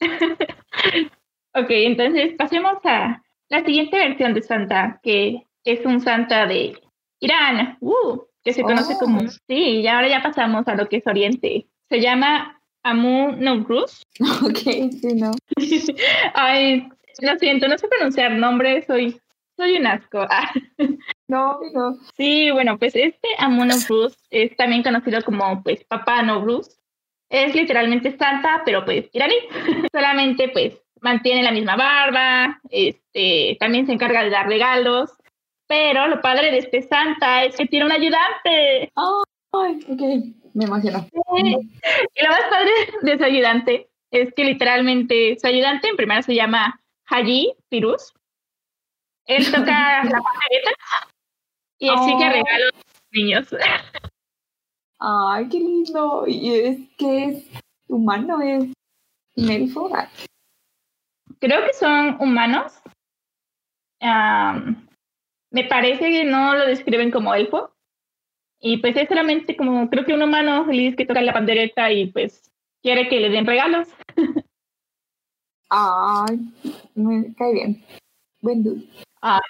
ok, 1.54 1.66
entonces 1.70 2.34
pasemos 2.38 2.74
a 2.84 3.20
la 3.48 3.64
siguiente 3.64 3.98
versión 3.98 4.32
de 4.32 4.42
Santa, 4.42 5.00
que 5.02 5.48
es 5.64 5.84
un 5.84 6.00
Santa 6.00 6.46
de 6.46 6.80
Irán, 7.18 7.78
uh, 7.80 8.26
que 8.44 8.52
se 8.52 8.62
conoce 8.62 8.96
como... 9.00 9.18
Oh. 9.18 9.28
Sí, 9.48 9.80
y 9.80 9.86
ahora 9.88 10.06
ya 10.06 10.22
pasamos 10.22 10.68
a 10.68 10.76
lo 10.76 10.88
que 10.88 10.98
es 10.98 11.06
Oriente. 11.08 11.66
Se 11.88 12.00
llama 12.00 12.60
Amun 12.84 13.40
Nowruz. 13.40 14.04
Ok, 14.44 14.58
sí, 15.00 15.14
no. 15.16 15.32
Ay, 16.34 16.88
lo 17.20 17.36
siento, 17.40 17.66
no 17.66 17.76
sé 17.76 17.88
pronunciar 17.88 18.30
nombres, 18.30 18.86
soy 18.86 19.20
soy 19.56 19.76
un 19.76 19.86
asco. 19.86 20.26
No, 21.32 21.60
no. 21.72 21.96
Sí, 22.14 22.50
bueno, 22.50 22.78
pues 22.78 22.94
este 22.94 23.28
Amuno 23.38 23.74
Bruce 23.88 24.16
es 24.30 24.54
también 24.54 24.82
conocido 24.82 25.22
como 25.22 25.62
pues 25.62 25.82
Papá 25.84 26.20
No 26.22 26.42
Bruce. 26.42 26.72
Es 27.30 27.54
literalmente 27.54 28.14
santa, 28.18 28.60
pero 28.66 28.84
pues 28.84 29.08
iraní. 29.14 29.34
Solamente 29.92 30.50
pues 30.50 30.78
mantiene 31.00 31.42
la 31.42 31.50
misma 31.50 31.74
barba, 31.74 32.60
este, 32.68 33.56
también 33.58 33.86
se 33.86 33.92
encarga 33.92 34.22
de 34.22 34.30
dar 34.30 34.46
regalos. 34.46 35.10
Pero 35.66 36.06
lo 36.06 36.20
padre 36.20 36.50
de 36.50 36.58
este 36.58 36.82
santa 36.82 37.44
es 37.44 37.56
que 37.56 37.64
tiene 37.64 37.86
un 37.86 37.92
ayudante. 37.92 38.92
ay, 39.52 39.80
ok, 39.88 40.02
me 40.52 40.64
imagino. 40.66 41.06
Y 41.38 42.22
lo 42.22 42.28
más 42.28 42.42
padre 42.50 42.72
de 43.00 43.16
su 43.16 43.24
ayudante 43.24 43.88
es 44.10 44.34
que 44.34 44.44
literalmente 44.44 45.38
su 45.40 45.46
ayudante 45.46 45.88
en 45.88 45.96
primero 45.96 46.22
se 46.22 46.34
llama 46.34 46.78
Haji 47.06 47.54
Pirus 47.70 48.12
él 49.26 49.44
toca 49.50 50.04
la 50.04 50.20
pandereta 50.20 50.70
y 51.82 51.88
así 51.88 52.16
que 52.16 52.24
oh. 52.24 52.28
regalo 52.28 52.48
a 52.48 52.58
los 52.58 52.84
niños. 53.10 53.48
Ay, 55.00 55.48
qué 55.48 55.58
lindo. 55.58 56.24
¿Y 56.28 56.54
es 56.54 56.78
que 56.96 57.24
es 57.24 57.50
humano? 57.88 58.40
¿Es 58.40 58.70
elfo? 59.34 59.90
Creo 61.40 61.66
que 61.66 61.72
son 61.72 62.18
humanos. 62.20 62.80
me 65.50 65.64
parece 65.64 66.12
que 66.12 66.22
no 66.22 66.54
lo 66.54 66.66
describen 66.66 67.10
como 67.10 67.34
elfo. 67.34 67.72
Y 68.60 68.76
pues 68.76 68.96
es 68.96 69.08
solamente 69.08 69.56
como, 69.56 69.90
creo 69.90 70.04
que 70.04 70.14
un 70.14 70.22
humano 70.22 70.64
feliz 70.64 70.94
que 70.94 71.04
toca 71.04 71.20
la 71.20 71.32
pandereta 71.32 71.90
y 71.90 72.12
pues 72.12 72.52
quiere 72.80 73.08
que 73.08 73.18
le 73.18 73.30
den 73.30 73.44
regalos. 73.44 73.88
Ay, 75.68 76.38
me 76.94 77.34
cae 77.34 77.54
bien. 77.54 77.84
Buen 78.40 78.62
dude. 78.62 78.86
Ah, 79.20 79.40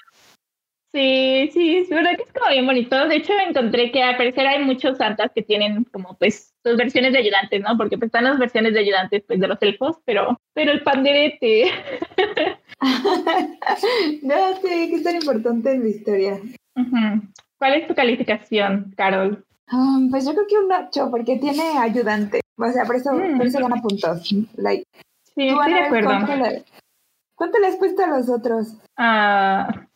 sí, 0.93 1.51
sí, 1.53 1.77
es 1.79 1.89
verdad 1.89 2.17
que 2.17 2.23
es 2.23 2.33
como 2.33 2.51
bien 2.51 2.67
bonito. 2.67 3.09
De 3.09 3.17
hecho, 3.17 3.33
encontré 3.47 3.91
que 3.91 4.03
al 4.03 4.17
parecer 4.17 4.47
hay 4.47 4.65
muchos 4.65 4.99
santas 4.99 5.31
que 5.35 5.43
tienen 5.43 5.85
como 5.85 6.17
pues 6.19 6.55
sus 6.65 6.77
versiones 6.77 7.13
de 7.13 7.19
ayudantes, 7.19 7.63
¿no? 7.63 7.77
Porque 7.77 7.99
pues 7.99 8.09
están 8.09 8.25
las 8.25 8.39
versiones 8.39 8.75
de 8.75 8.81
ayudantes 8.81 9.23
pues 9.27 9.41
de 9.41 9.49
los 9.49 9.61
elfos, 9.61 9.97
pero, 10.05 10.41
pero 10.55 10.73
el 10.73 10.83
panderete. 10.83 11.71
no 14.23 14.57
sé, 14.61 14.89
que 14.89 14.95
es 14.97 15.03
tan 15.03 15.17
importante 15.17 15.73
en 15.73 15.83
la 15.83 15.89
historia. 15.89 16.41
¿Cuál 17.59 17.75
es 17.75 17.87
tu 17.87 17.95
calificación, 17.95 18.93
Carol? 18.97 19.45
Um, 19.71 20.11
pues 20.11 20.25
yo 20.27 20.33
creo 20.33 20.47
que 20.47 20.59
un 20.59 20.73
8, 20.73 21.09
porque 21.11 21.37
tiene 21.37 21.79
ayudante. 21.79 22.41
O 22.57 22.71
sea, 22.71 22.85
por 22.85 22.97
eso, 22.97 23.11
por 23.11 23.47
eso 23.47 23.59
mm. 23.59 23.63
gana 23.63 23.83
puntos. 23.83 24.35
Like, 24.57 24.85
sí, 25.35 25.49
estoy 25.49 25.73
de 25.73 25.81
acuerdo. 25.81 26.11
¿Cuánto 27.35 27.59
le 27.59 27.67
has 27.67 27.77
puesto 27.77 28.05
a 28.05 28.07
los 28.09 28.29
otros? 28.29 28.77
Ah. 28.97 29.87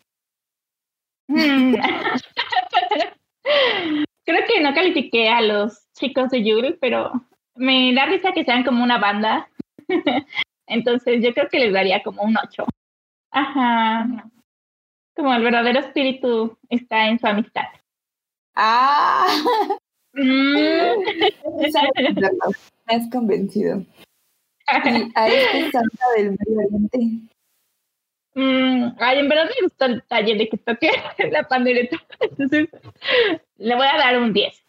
Creo 4.24 4.40
que 4.48 4.60
no 4.60 4.74
califiqué 4.74 5.28
a 5.28 5.40
los 5.40 5.90
chicos 5.92 6.30
de 6.30 6.42
Yule, 6.44 6.76
pero 6.80 7.12
me 7.54 7.94
da 7.94 8.06
risa 8.06 8.32
que 8.32 8.44
sean 8.44 8.64
como 8.64 8.82
una 8.82 8.98
banda. 8.98 9.48
Entonces 10.66 11.22
yo 11.22 11.32
creo 11.32 11.48
que 11.48 11.60
les 11.60 11.72
daría 11.72 12.02
como 12.02 12.22
un 12.22 12.36
8. 12.36 12.66
Ajá. 13.30 14.28
Como 15.14 15.32
el 15.32 15.42
verdadero 15.42 15.80
espíritu 15.80 16.58
está 16.68 17.06
en 17.08 17.18
su 17.18 17.26
amistad. 17.26 17.66
Ah. 18.54 19.26
Mm. 20.18 21.02
Me 22.86 22.94
has 22.94 23.10
convencido. 23.10 23.84
Y 24.66 25.12
a 25.14 25.28
este 25.28 25.70
santa 25.70 26.04
del 26.16 26.30
Medio 26.30 26.66
Oriente. 26.66 27.35
Mm, 28.36 28.96
ay, 28.98 29.18
en 29.20 29.28
verdad 29.30 29.46
me 29.46 29.66
gustó 29.66 29.86
el 29.86 30.02
taller 30.02 30.36
de 30.36 30.48
que 30.50 30.58
toque 30.58 30.90
la 31.32 31.48
pandereta. 31.48 31.96
Entonces, 32.20 32.68
le 33.56 33.74
voy 33.74 33.86
a 33.86 33.96
dar 33.96 34.18
un 34.18 34.34
10. 34.34 34.62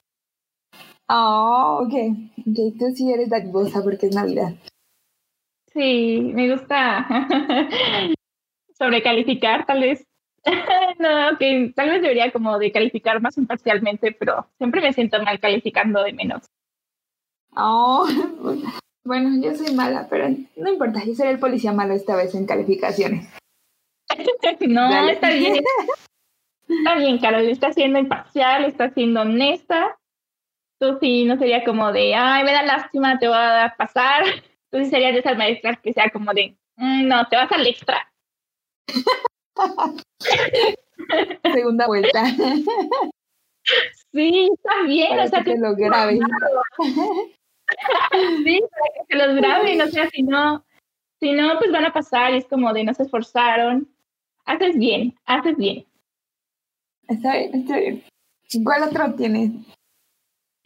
Oh, 1.09 1.83
ok. 1.83 1.93
Ok, 2.47 2.79
tú 2.79 2.85
sí 2.95 3.11
eres 3.11 3.29
dadivosa 3.29 3.83
porque 3.83 4.07
es 4.07 4.15
Navidad. 4.15 4.53
Sí, 5.73 6.31
me 6.33 6.49
gusta 6.49 7.05
sobrecalificar, 8.77 9.65
tal 9.65 9.81
vez. 9.81 10.07
no, 10.99 11.37
que 11.37 11.73
tal 11.75 11.89
vez 11.89 12.01
debería 12.01 12.31
como 12.31 12.57
de 12.59 12.71
calificar 12.71 13.21
más 13.21 13.37
imparcialmente, 13.37 14.13
pero 14.13 14.47
siempre 14.57 14.79
me 14.79 14.93
siento 14.93 15.21
mal 15.21 15.41
calificando 15.41 16.03
de 16.03 16.13
menos. 16.13 16.45
Oh, 17.53 18.07
bueno, 19.03 19.41
yo 19.43 19.53
soy 19.55 19.75
mala, 19.75 20.07
pero 20.09 20.29
no 20.55 20.71
importa, 20.71 21.03
yo 21.03 21.13
seré 21.15 21.31
el 21.31 21.39
policía 21.39 21.73
malo 21.73 21.93
esta 21.93 22.15
vez 22.15 22.33
en 22.33 22.45
calificaciones. 22.45 23.27
no, 24.67 24.89
Dale. 24.89 25.13
está 25.13 25.29
bien. 25.29 25.63
Está 26.67 26.95
bien, 26.95 27.17
Carol, 27.19 27.47
está 27.47 27.71
siendo 27.73 27.99
imparcial, 27.99 28.65
está 28.65 28.89
siendo 28.91 29.21
honesta. 29.21 29.97
Tú 30.79 30.97
sí, 30.99 31.25
no 31.25 31.37
sería 31.37 31.63
como 31.63 31.91
de, 31.91 32.13
ay, 32.13 32.43
me 32.43 32.51
da 32.51 32.61
lástima, 32.63 33.17
te 33.19 33.27
voy 33.27 33.37
a 33.37 33.73
pasar. 33.77 34.23
Tú 34.69 34.77
sí 34.79 34.85
serías 34.85 35.13
de 35.13 35.19
esas 35.19 35.37
maestras 35.37 35.79
que 35.81 35.93
sea 35.93 36.09
como 36.09 36.33
de, 36.33 36.55
"Mm, 36.75 37.07
no, 37.07 37.25
te 37.27 37.35
vas 37.37 37.51
al 37.51 37.65
extra. 37.65 38.11
Segunda 41.53 41.87
vuelta. 41.87 42.23
Sí, 44.13 44.49
está 44.53 44.83
bien, 44.85 45.09
Para 45.09 45.23
o 45.23 45.27
sea, 45.27 45.43
que 45.43 45.53
te 45.53 45.59
lo 45.59 45.75
grabes. 45.75 46.19
Sí, 48.45 48.61
para 48.71 48.85
que 48.93 49.05
se 49.09 49.15
los 49.15 49.35
graben, 49.35 49.81
o 49.81 49.87
sea, 49.87 50.09
si 50.09 50.23
no, 50.23 50.65
si 51.19 51.33
no, 51.33 51.57
pues 51.59 51.71
van 51.71 51.85
a 51.85 51.93
pasar 51.93 52.33
es 52.33 52.45
como 52.47 52.71
de 52.73 52.83
no 52.83 52.93
se 52.93 53.03
esforzaron. 53.03 53.89
Haces 54.47 54.79
bien, 54.79 55.13
haces 55.25 55.57
bien. 55.57 55.85
Está 57.09 57.37
bien, 57.37 57.53
está 57.53 57.77
bien. 57.77 58.03
¿Cuál 58.63 58.83
otro 58.83 59.13
tienes? 59.15 59.51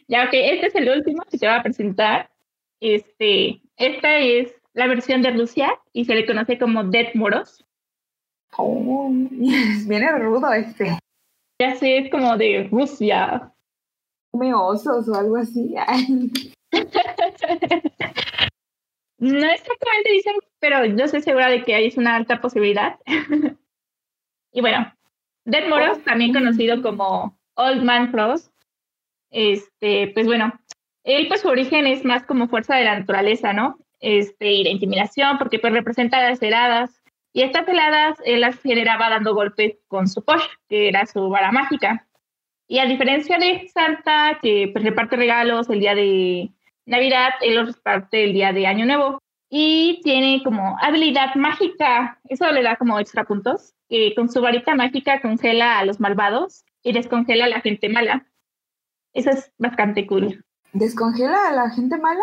Ya 0.06 0.30
que 0.30 0.54
este 0.54 0.68
es 0.68 0.74
el 0.76 0.88
último 0.88 1.24
que 1.28 1.36
te 1.36 1.48
va 1.48 1.56
a 1.56 1.62
presentar. 1.64 2.30
Este, 2.80 3.60
esta 3.76 4.18
es 4.18 4.54
la 4.74 4.86
versión 4.86 5.20
de 5.22 5.32
Rusia 5.32 5.80
y 5.92 6.04
se 6.04 6.14
le 6.14 6.24
conoce 6.24 6.58
como 6.58 6.84
Dead 6.84 7.08
Moros. 7.14 7.64
Oh, 8.56 9.10
viene 9.88 10.12
rudo 10.12 10.52
este. 10.52 10.96
Ya 11.60 11.74
sé, 11.74 11.98
es 11.98 12.10
como 12.10 12.36
de 12.36 12.68
Rusia. 12.70 13.52
Come 14.30 14.54
osos 14.54 15.08
o 15.08 15.14
algo 15.14 15.36
así. 15.36 15.74
No 19.18 19.38
exactamente 19.38 20.10
dicen, 20.10 20.34
pero 20.58 20.84
yo 20.84 21.04
estoy 21.04 21.22
segura 21.22 21.48
de 21.48 21.62
que 21.62 21.76
hay 21.76 21.92
una 21.96 22.16
alta 22.16 22.40
posibilidad. 22.40 22.98
y 24.52 24.60
bueno, 24.60 24.92
Dead 25.44 25.68
Moros, 25.68 26.02
también 26.04 26.32
conocido 26.32 26.82
como 26.82 27.38
Old 27.54 27.82
Man 27.82 28.10
Frost, 28.10 28.52
este, 29.30 30.08
pues 30.08 30.26
bueno, 30.26 30.52
él 31.04 31.26
pues 31.26 31.40
su 31.40 31.48
origen 31.48 31.86
es 31.86 32.04
más 32.04 32.24
como 32.24 32.48
fuerza 32.48 32.76
de 32.76 32.84
la 32.84 32.98
naturaleza, 32.98 33.52
¿no? 33.52 33.78
Este, 34.00 34.52
y 34.52 34.64
de 34.64 34.70
intimidación, 34.70 35.38
porque 35.38 35.58
pues 35.58 35.72
representa 35.72 36.20
las 36.22 36.42
heladas. 36.42 37.02
Y 37.32 37.42
estas 37.42 37.66
heladas 37.66 38.18
él 38.24 38.42
las 38.42 38.60
generaba 38.60 39.08
dando 39.08 39.34
golpes 39.34 39.78
con 39.88 40.06
su 40.06 40.22
posh, 40.22 40.44
que 40.68 40.88
era 40.88 41.06
su 41.06 41.28
vara 41.28 41.50
mágica. 41.50 42.06
Y 42.68 42.78
a 42.78 42.86
diferencia 42.86 43.38
de 43.38 43.68
Santa, 43.68 44.38
que 44.40 44.68
pues 44.72 44.84
reparte 44.84 45.16
regalos 45.16 45.68
el 45.70 45.80
día 45.80 45.94
de 45.94 46.50
Navidad, 46.86 47.30
él 47.40 47.56
los 47.56 47.76
reparte 47.76 48.24
el 48.24 48.32
día 48.32 48.52
de 48.52 48.66
Año 48.66 48.86
Nuevo. 48.86 49.18
Y 49.48 50.00
tiene 50.02 50.42
como 50.42 50.76
habilidad 50.80 51.34
mágica, 51.34 52.18
eso 52.28 52.50
le 52.50 52.62
da 52.62 52.76
como 52.76 52.98
extra 52.98 53.24
puntos, 53.24 53.74
que 53.92 54.14
con 54.14 54.30
su 54.30 54.40
varita 54.40 54.74
mágica 54.74 55.20
congela 55.20 55.78
a 55.78 55.84
los 55.84 56.00
malvados 56.00 56.64
y 56.82 56.94
descongela 56.94 57.44
a 57.44 57.48
la 57.48 57.60
gente 57.60 57.90
mala. 57.90 58.26
Eso 59.12 59.28
es 59.28 59.52
bastante 59.58 60.06
cool. 60.06 60.42
¿Descongela 60.72 61.48
a 61.48 61.52
la 61.52 61.68
gente 61.68 61.98
mala? 61.98 62.22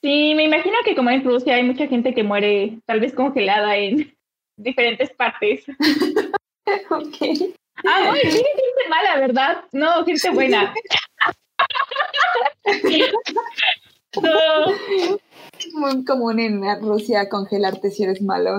Sí, 0.00 0.32
me 0.34 0.44
imagino 0.44 0.74
que 0.86 0.96
como 0.96 1.10
en 1.10 1.22
Rusia 1.22 1.56
hay 1.56 1.64
mucha 1.64 1.86
gente 1.86 2.14
que 2.14 2.22
muere 2.22 2.78
tal 2.86 3.00
vez 3.00 3.12
congelada 3.12 3.76
en 3.76 4.16
diferentes 4.56 5.12
partes. 5.12 5.66
ok. 6.88 7.16
Ah, 7.84 8.04
no, 8.06 8.16
y 8.16 8.20
sí, 8.30 8.38
gente 8.38 8.88
mala, 8.88 9.20
¿verdad? 9.20 9.64
No, 9.72 10.06
gente 10.06 10.30
buena. 10.30 10.72
No. 14.20 14.70
Es 15.58 15.72
muy 15.72 16.04
común 16.04 16.38
en 16.38 16.62
Rusia 16.82 17.30
congelarte 17.30 17.90
si 17.90 18.02
eres 18.04 18.20
malo. 18.20 18.58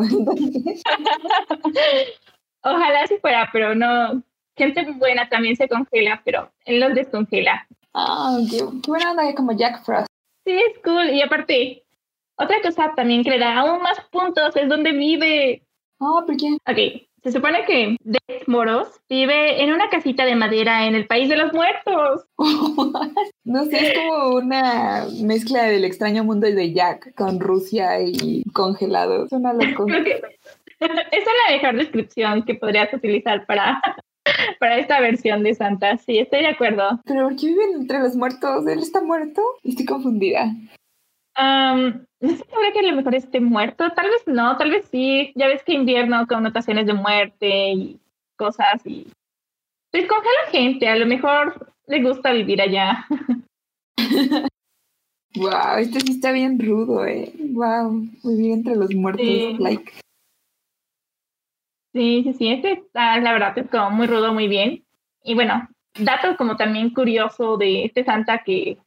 Ojalá 2.64 3.08
si 3.08 3.18
fuera, 3.18 3.50
pero 3.52 3.76
no. 3.76 4.24
Gente 4.56 4.86
buena 4.92 5.28
también 5.30 5.56
se 5.56 5.68
congela, 5.68 6.22
pero 6.24 6.52
él 6.66 6.80
los 6.80 6.94
descongela. 6.94 7.68
ah, 7.94 8.38
qué, 8.50 8.58
qué 8.58 8.88
buena 8.88 9.12
onda, 9.12 9.34
como 9.36 9.52
Jack 9.52 9.84
Frost. 9.84 10.08
Sí, 10.46 10.52
es 10.52 10.80
cool. 10.84 11.10
Y 11.10 11.22
aparte, 11.22 11.84
otra 12.36 12.62
cosa 12.62 12.94
también 12.96 13.24
que 13.24 13.32
le 13.32 13.40
da 13.40 13.60
aún 13.60 13.82
más 13.82 14.00
puntos 14.12 14.56
es 14.56 14.70
donde 14.70 14.92
vive. 14.92 15.64
Oh, 16.00 16.24
¿por 16.26 16.36
qué? 16.38 16.58
Ok, 16.68 17.08
se 17.24 17.32
supone 17.32 17.64
que 17.66 17.96
Death 18.04 18.48
Moros 18.48 18.90
vive 19.10 19.64
en 19.64 19.72
una 19.72 19.90
casita 19.90 20.26
de 20.26 20.36
madera 20.36 20.86
en 20.86 20.96
el 20.96 21.08
país 21.08 21.30
de 21.30 21.38
los 21.38 21.54
muertos. 21.54 22.26
no 23.46 23.66
sé, 23.66 23.78
es 23.78 23.94
como 23.98 24.36
una 24.36 25.06
mezcla 25.22 25.64
del 25.64 25.86
extraño 25.86 26.26
mundo 26.26 26.48
de 26.48 26.74
Jack 26.74 27.16
con 27.16 27.40
Rusia 27.40 28.02
y 28.02 28.44
congelado. 28.52 29.30
Suena 29.30 29.54
loco. 29.54 29.86
Creo 29.88 30.04
que 30.04 30.22
esa 30.86 31.02
es 31.12 31.26
la 31.48 31.56
mejor 31.56 31.76
descripción 31.78 32.44
que 32.44 32.56
podrías 32.56 32.94
utilizar 32.94 33.46
para, 33.46 33.82
para 34.60 34.78
esta 34.78 35.00
versión 35.00 35.44
de 35.44 35.54
Santa. 35.54 35.98
Sí, 35.98 36.20
estoy 36.20 36.42
de 36.42 36.48
acuerdo. 36.48 37.02
¿Pero 37.06 37.30
por 37.30 37.36
qué 37.36 37.48
viven 37.48 37.74
entre 37.82 38.00
los 38.00 38.16
muertos? 38.16 38.66
¿Él 38.68 38.80
está 38.80 39.02
muerto? 39.02 39.42
Estoy 39.64 39.86
confundida. 39.86 40.52
Am, 41.36 42.06
no 42.20 42.30
sé 42.30 42.44
habrá 42.56 42.72
que 42.72 42.80
a 42.80 42.84
lo 42.92 42.96
mejor 42.96 43.16
esté 43.16 43.40
muerto, 43.40 43.90
tal 43.96 44.08
vez 44.10 44.24
no, 44.28 44.56
tal 44.58 44.70
vez 44.72 44.86
sí. 44.92 45.32
Ya 45.36 45.48
ves 45.48 45.64
que 45.64 45.74
invierno 45.74 46.28
con 46.28 46.44
notaciones 46.44 46.86
de 46.86 46.94
muerte 46.94 47.72
y 47.72 48.00
cosas 48.38 48.82
y 48.86 49.08
pues 49.92 50.08
congela 50.08 50.52
gente, 50.52 50.88
a 50.88 50.96
lo 50.96 51.06
mejor 51.06 51.72
le 51.88 52.02
gusta 52.02 52.32
vivir 52.32 52.62
allá. 52.62 53.06
Wow, 55.36 55.78
este 55.80 56.00
sí 56.02 56.12
está 56.12 56.32
bien 56.32 56.60
rudo, 56.60 57.08
eh. 57.08 57.34
Wow, 57.40 58.08
vivir 58.24 58.52
entre 58.52 58.76
los 58.76 58.94
muertos, 58.94 59.26
Sí. 59.26 59.58
like. 59.60 59.92
Sí, 61.94 62.24
sí, 62.24 62.34
sí, 62.34 62.52
este 62.52 62.84
la 62.94 63.34
verdad, 63.34 63.58
es 63.58 63.70
como 63.70 63.92
muy 63.92 64.08
rudo, 64.08 64.34
muy 64.34 64.48
bien. 64.48 64.84
Y 65.24 65.36
bueno, 65.36 65.70
dato 66.00 66.36
como 66.38 66.58
también 66.58 66.90
curioso 66.92 67.58
de 67.58 67.86
este 67.86 68.04
santa 68.04 68.44
que, 68.44 68.80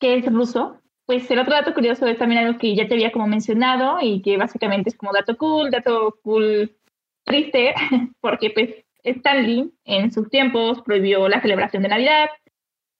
que 0.00 0.16
es 0.16 0.26
ruso, 0.26 0.80
pues 1.06 1.30
el 1.30 1.38
otro 1.38 1.54
dato 1.54 1.74
curioso 1.74 2.06
es 2.06 2.18
también 2.18 2.44
algo 2.44 2.58
que 2.58 2.74
ya 2.74 2.88
te 2.88 2.94
había 2.94 3.12
como 3.12 3.26
mencionado 3.26 3.98
y 4.00 4.22
que 4.22 4.36
básicamente 4.36 4.90
es 4.90 4.96
como 4.96 5.12
dato 5.12 5.36
cool, 5.36 5.70
dato 5.70 6.18
cool 6.22 6.76
triste, 7.24 7.74
porque 8.20 8.50
pues 8.50 8.84
Stan 9.04 9.46
Lee 9.46 9.72
en 9.84 10.12
sus 10.12 10.28
tiempos 10.30 10.82
prohibió 10.82 11.28
la 11.28 11.40
celebración 11.40 11.82
de 11.82 11.90
Navidad 11.90 12.28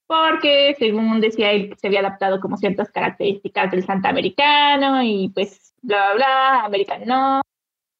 porque 0.07 0.75
según 0.77 1.19
decía 1.19 1.51
él 1.51 1.75
se 1.77 1.87
había 1.87 2.01
adaptado 2.01 2.39
como 2.39 2.57
ciertas 2.57 2.91
características 2.91 3.71
del 3.71 3.83
santa 3.83 4.09
americano 4.09 5.01
y 5.03 5.31
pues 5.33 5.73
bla, 5.81 6.13
bla, 6.13 6.27
bla, 6.27 6.65
americano 6.65 7.05
no, 7.05 7.41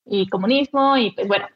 y 0.05 0.27
comunismo 0.27 0.97
y 0.97 1.11
pues 1.11 1.27
bueno. 1.27 1.47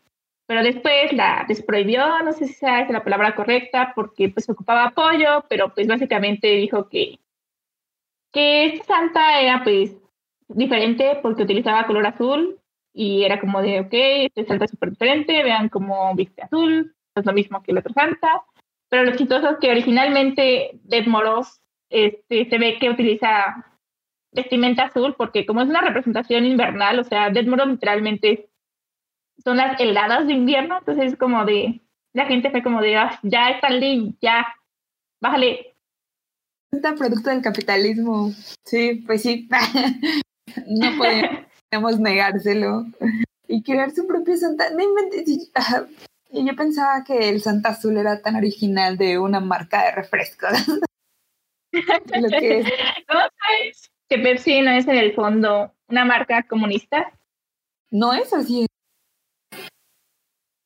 Pero 0.48 0.64
después 0.64 1.14
la 1.14 1.46
desprohibió, 1.48 2.24
no 2.24 2.34
sé 2.34 2.48
si 2.48 2.54
esa 2.54 2.92
la 2.92 3.04
palabra 3.04 3.36
correcta, 3.36 3.94
porque 3.96 4.30
pues 4.30 4.50
ocupaba 4.50 4.86
apoyo, 4.86 5.46
pero 5.48 5.74
pues 5.74 5.88
básicamente 5.88 6.48
dijo 6.56 6.90
que, 6.90 7.20
que 8.32 8.66
este 8.66 8.84
santa 8.84 9.42
era 9.42 9.64
pues 9.64 9.96
diferente 10.48 11.20
porque 11.22 11.44
utilizaba 11.44 11.86
color 11.86 12.08
azul 12.08 12.60
y 12.94 13.24
era 13.24 13.40
como 13.40 13.62
de, 13.62 13.82
ok, 13.82 13.94
este 13.94 14.46
santa 14.46 14.66
es 14.66 14.72
súper 14.72 14.90
diferente, 14.90 15.44
vean 15.44 15.70
cómo 15.70 16.16
viste 16.16 16.42
azul, 16.42 16.96
es 17.16 17.26
lo 17.26 17.34
mismo 17.34 17.62
que 17.62 17.72
el 17.72 17.78
otro 17.78 17.94
santa. 17.94 18.44
Pero 18.90 19.04
lo 19.04 19.16
chistoso 19.16 19.52
es 19.52 19.58
que 19.60 19.70
originalmente 19.70 20.72
Dead 20.84 21.06
Moros 21.06 21.62
este, 21.90 22.50
se 22.50 22.58
ve 22.58 22.78
que 22.80 22.90
utiliza 22.90 23.69
vestimenta 24.32 24.84
azul 24.84 25.16
porque 25.18 25.46
como 25.46 25.62
es 25.62 25.70
una 25.70 25.82
representación 25.82 26.46
invernal, 26.46 27.00
o 27.00 27.04
sea, 27.04 27.30
Dead 27.30 27.46
Moros 27.46 27.68
literalmente 27.68 28.50
son 29.44 29.58
las 29.58 29.80
heladas 29.80 30.28
de 30.28 30.34
invierno, 30.34 30.80
entonces 30.80 31.14
es 31.14 31.18
como 31.18 31.46
de, 31.46 31.82
la 32.14 32.26
gente 32.26 32.52
fue 32.52 32.64
como 32.64 32.82
de, 32.82 32.98
"Ah, 32.98 33.20
ya 33.24 33.50
está 33.50 33.70
Lee, 33.70 34.16
ya, 34.22 34.48
bájale. 35.22 35.76
Santa 36.72 36.96
producto 36.96 37.30
del 37.30 37.42
capitalismo. 37.42 38.32
Sí, 38.64 39.04
pues 39.08 39.24
sí. 39.24 39.50
no 40.68 40.90
podemos 41.72 42.00
negárselo. 42.00 42.86
Y 43.48 43.64
crear 43.64 43.90
su 43.92 44.06
propio 44.06 44.38
Santa. 44.38 44.70
No 44.72 44.84
inventes. 44.84 45.28
Y 46.32 46.46
yo 46.46 46.56
pensaba 46.56 47.04
que 47.04 47.30
el 47.30 47.42
Santa 47.42 47.70
Azul 47.70 47.98
era 47.98 48.22
tan 48.22 48.36
original 48.36 48.98
de 48.98 49.18
una 49.18 49.40
marca 49.40 49.86
de 49.86 49.92
refrescos. 49.94 50.52
Lo 51.72 52.30
que 52.30 52.64
¿Cómo 53.08 53.22
sabes 53.22 53.90
que 54.10 54.18
Pepsi 54.18 54.62
no 54.62 54.72
es 54.72 54.88
en 54.88 54.98
el 54.98 55.14
fondo 55.14 55.72
una 55.88 56.04
marca 56.04 56.44
comunista? 56.44 57.14
No 57.92 58.14
es 58.14 58.34
así. 58.34 58.66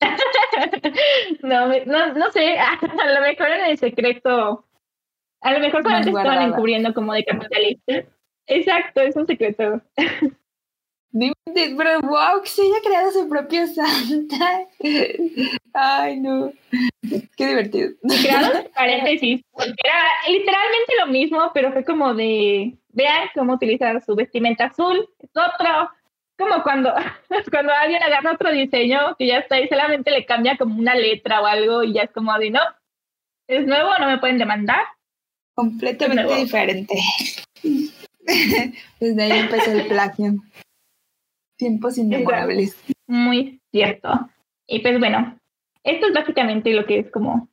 no, 1.42 1.68
no, 1.68 2.14
no 2.14 2.30
sé, 2.30 2.58
a 2.58 2.78
lo 3.12 3.20
mejor 3.20 3.48
en 3.48 3.66
el 3.66 3.78
secreto, 3.78 4.66
a 5.40 5.52
lo 5.52 5.60
mejor 5.60 5.82
solamente 5.82 6.10
estaban 6.10 6.50
encubriendo 6.50 6.94
como 6.94 7.12
de 7.12 7.24
capitalista. 7.24 8.04
Exacto, 8.46 9.00
es 9.00 9.16
un 9.16 9.26
secreto. 9.26 9.82
Pero 11.14 12.00
wow, 12.00 12.42
que 12.42 12.48
se 12.48 12.62
haya 12.62 12.80
creado 12.82 13.12
su 13.12 13.28
propio 13.28 13.66
Santa. 13.74 14.66
Ay, 15.72 16.18
no. 16.18 16.52
Qué 17.36 17.46
divertido. 17.46 17.90
Crearon 18.20 18.68
paréntesis, 18.74 19.42
porque 19.52 19.74
era 19.84 20.02
literalmente 20.28 20.92
lo 21.00 21.06
mismo, 21.06 21.50
pero 21.54 21.72
fue 21.72 21.84
como 21.84 22.14
de, 22.14 22.76
vean 22.88 23.28
cómo 23.34 23.54
utilizar 23.54 24.02
su 24.04 24.16
vestimenta 24.16 24.66
azul, 24.66 25.08
es 25.20 25.30
otro. 25.30 25.90
Como 26.36 26.64
cuando, 26.64 26.92
cuando 27.50 27.72
alguien 27.72 28.02
agarra 28.02 28.32
otro 28.32 28.50
diseño 28.50 29.14
que 29.16 29.28
ya 29.28 29.38
está 29.38 29.54
ahí, 29.54 29.68
solamente 29.68 30.10
le 30.10 30.26
cambia 30.26 30.56
como 30.56 30.76
una 30.80 30.96
letra 30.96 31.40
o 31.40 31.46
algo 31.46 31.84
y 31.84 31.92
ya 31.92 32.02
es 32.02 32.10
como 32.10 32.36
de, 32.38 32.50
no, 32.50 32.60
es 33.46 33.64
nuevo, 33.66 33.90
no 34.00 34.06
me 34.08 34.18
pueden 34.18 34.38
demandar. 34.38 34.84
Completamente 35.54 36.34
diferente. 36.34 36.94
Desde 38.98 39.22
ahí 39.22 39.38
empezó 39.38 39.70
el 39.70 39.86
plagio. 39.86 40.34
Tiempos 41.56 41.98
inmemorables. 41.98 42.76
Muy 43.06 43.60
cierto. 43.70 44.08
Y 44.66 44.80
pues 44.80 44.98
bueno, 44.98 45.38
esto 45.84 46.06
es 46.06 46.14
básicamente 46.14 46.72
lo 46.72 46.86
que 46.86 47.00
es 47.00 47.10
como 47.10 47.48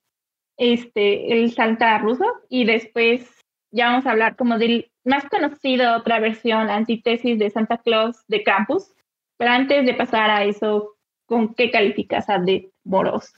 este 0.58 1.34
el 1.34 1.52
Santa 1.54 1.98
ruso 1.98 2.26
y 2.50 2.66
después 2.66 3.28
ya 3.72 3.88
vamos 3.88 4.06
a 4.06 4.12
hablar 4.12 4.36
como 4.36 4.58
del 4.58 4.92
más 5.04 5.26
conocido 5.30 5.98
otra 5.98 6.20
versión 6.20 6.70
antítesis 6.70 7.40
de 7.40 7.50
Santa 7.50 7.78
Claus 7.78 8.18
de 8.28 8.44
Campus. 8.44 8.94
Pero 9.38 9.52
antes 9.52 9.86
de 9.86 9.94
pasar 9.96 10.30
a 10.30 10.44
eso, 10.44 10.96
¿con 11.26 11.56
qué 11.56 11.72
calificas 11.72 12.30
a 12.30 12.38
Dead 12.38 12.64
Moros? 12.84 13.34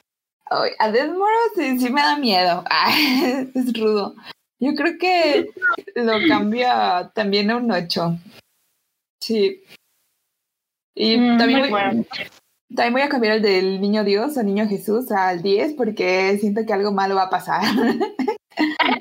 a 0.79 0.91
Dead 0.91 1.07
Moros 1.07 1.51
sí, 1.55 1.89
me 1.89 2.01
da 2.01 2.17
miedo. 2.17 2.63
es 3.55 3.79
rudo. 3.79 4.13
Yo 4.59 4.75
creo 4.75 4.97
que 4.97 5.49
lo 5.95 6.13
cambia 6.27 7.11
también 7.15 7.51
a 7.51 7.57
un 7.57 7.71
8. 7.71 8.17
Sí, 9.21 9.63
y 10.95 11.17
mm, 11.17 11.37
también, 11.37 11.69
voy, 11.69 12.07
también 12.75 12.93
voy 12.93 13.01
a 13.01 13.09
cambiar 13.09 13.35
el 13.35 13.41
del 13.41 13.81
niño 13.81 14.03
Dios 14.03 14.37
o 14.37 14.43
niño 14.43 14.67
Jesús 14.67 15.11
al 15.11 15.41
10 15.41 15.73
porque 15.73 16.37
siento 16.39 16.65
que 16.65 16.73
algo 16.73 16.91
malo 16.91 17.15
va 17.15 17.23
a 17.23 17.29
pasar. 17.29 17.61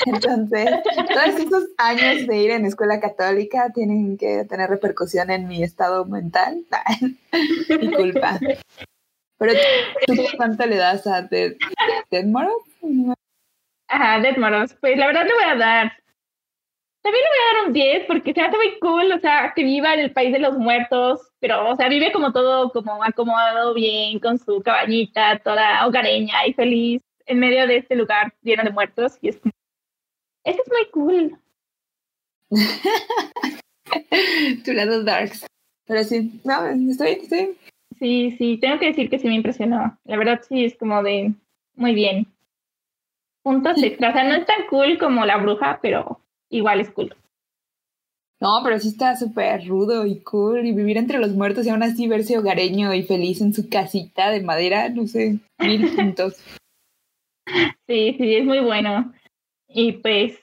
Entonces, 0.07 0.71
todos 1.13 1.39
esos 1.39 1.65
años 1.77 2.27
de 2.27 2.39
ir 2.39 2.51
en 2.51 2.65
escuela 2.65 3.01
católica 3.01 3.71
tienen 3.75 4.17
que 4.17 4.45
tener 4.45 4.71
repercusión 4.71 5.31
en 5.31 5.47
mi 5.47 5.63
estado 5.63 6.05
mental. 6.07 6.65
mi 7.69 7.93
culpa. 7.93 8.39
Pero 9.39 9.53
¿tú 10.07 10.15
cuánto 10.37 10.67
le 10.67 10.77
das 10.77 11.07
a 11.07 11.23
Dead, 11.23 11.53
Dead 12.11 12.25
Moros? 12.25 12.63
Ajá, 13.89 14.21
Dead 14.21 14.37
Moros. 14.37 14.75
Pues 14.81 14.97
la 14.97 15.07
verdad 15.07 15.25
le 15.27 15.35
voy 15.35 15.45
a 15.45 15.57
dar 15.57 15.93
también 17.03 17.25
le 17.25 17.29
voy 17.29 17.39
a 17.39 17.57
dar 17.57 17.67
un 17.67 17.73
10 17.73 18.07
porque 18.07 18.33
se 18.33 18.41
hace 18.41 18.57
muy 18.57 18.79
cool, 18.81 19.13
o 19.13 19.19
sea, 19.19 19.53
que 19.55 19.65
viva 19.65 19.95
en 19.95 20.01
el 20.01 20.13
país 20.13 20.33
de 20.33 20.39
los 20.39 20.57
muertos, 20.57 21.21
pero, 21.41 21.69
o 21.69 21.77
sea, 21.77 21.89
vive 21.89 22.13
como 22.13 22.33
todo, 22.33 22.71
como 22.71 23.03
acomodado 23.03 23.75
bien, 23.75 24.21
con 24.21 24.39
su 24.39 24.63
cabañita, 24.63 25.41
toda 25.41 25.85
hogareña 25.87 26.47
y 26.47 26.53
feliz, 26.53 27.03
en 27.27 27.41
medio 27.41 27.67
de 27.67 27.79
este 27.79 27.97
lugar 27.97 28.33
lleno 28.43 28.63
de 28.63 28.71
muertos. 28.71 29.19
Y 29.21 29.29
es 29.29 29.41
eso 30.45 30.61
es 30.65 30.73
muy 30.73 30.87
cool. 30.91 31.39
tu 34.65 34.73
lado 34.73 35.05
darks. 35.05 35.47
Pero 35.87 36.05
sí, 36.05 36.41
no, 36.45 36.67
estoy, 36.91 37.11
estoy. 37.11 37.59
Sí, 37.99 38.35
sí, 38.39 38.57
tengo 38.59 38.79
que 38.79 38.87
decir 38.87 39.11
que 39.11 39.19
sí 39.19 39.29
me 39.29 39.35
impresionó. 39.35 39.99
La 40.05 40.17
verdad 40.17 40.41
sí 40.49 40.65
es 40.65 40.75
como 40.77 41.03
de 41.03 41.35
muy 41.75 41.95
bien. 41.95 42.27
Puntos 43.43 43.77
extra. 43.83 44.11
O 44.11 44.13
sea, 44.13 44.25
no 44.25 44.35
es 44.35 44.47
tan 44.47 44.67
cool 44.69 44.99
como 44.99 45.27
la 45.27 45.37
bruja, 45.37 45.79
pero 45.83 46.22
igual 46.53 46.81
es 46.81 46.91
cool. 46.91 47.15
No, 48.41 48.61
pero 48.65 48.79
sí 48.81 48.89
está 48.89 49.15
súper 49.17 49.67
rudo 49.69 50.05
y 50.05 50.21
cool. 50.21 50.67
Y 50.67 50.73
vivir 50.73 50.99
entre 50.99 51.19
los 51.19 51.31
muertos 51.33 51.65
y 51.65 51.71
aún 51.71 51.83
así 51.83 52.09
verse 52.09 52.39
hogareño 52.39 52.93
y 52.93 53.05
feliz 53.05 53.41
en 53.41 53.55
su 53.55 53.69
casita 53.69 54.31
de 54.31 54.43
madera, 54.43 54.89
no 54.89 55.07
sé, 55.07 55.39
mil 55.61 55.95
puntos. 55.95 56.43
Sí, 57.87 58.15
sí, 58.19 58.37
es 58.37 58.45
muy 58.45 58.61
bueno. 58.61 59.13
Y 59.69 59.93
pues, 59.93 60.41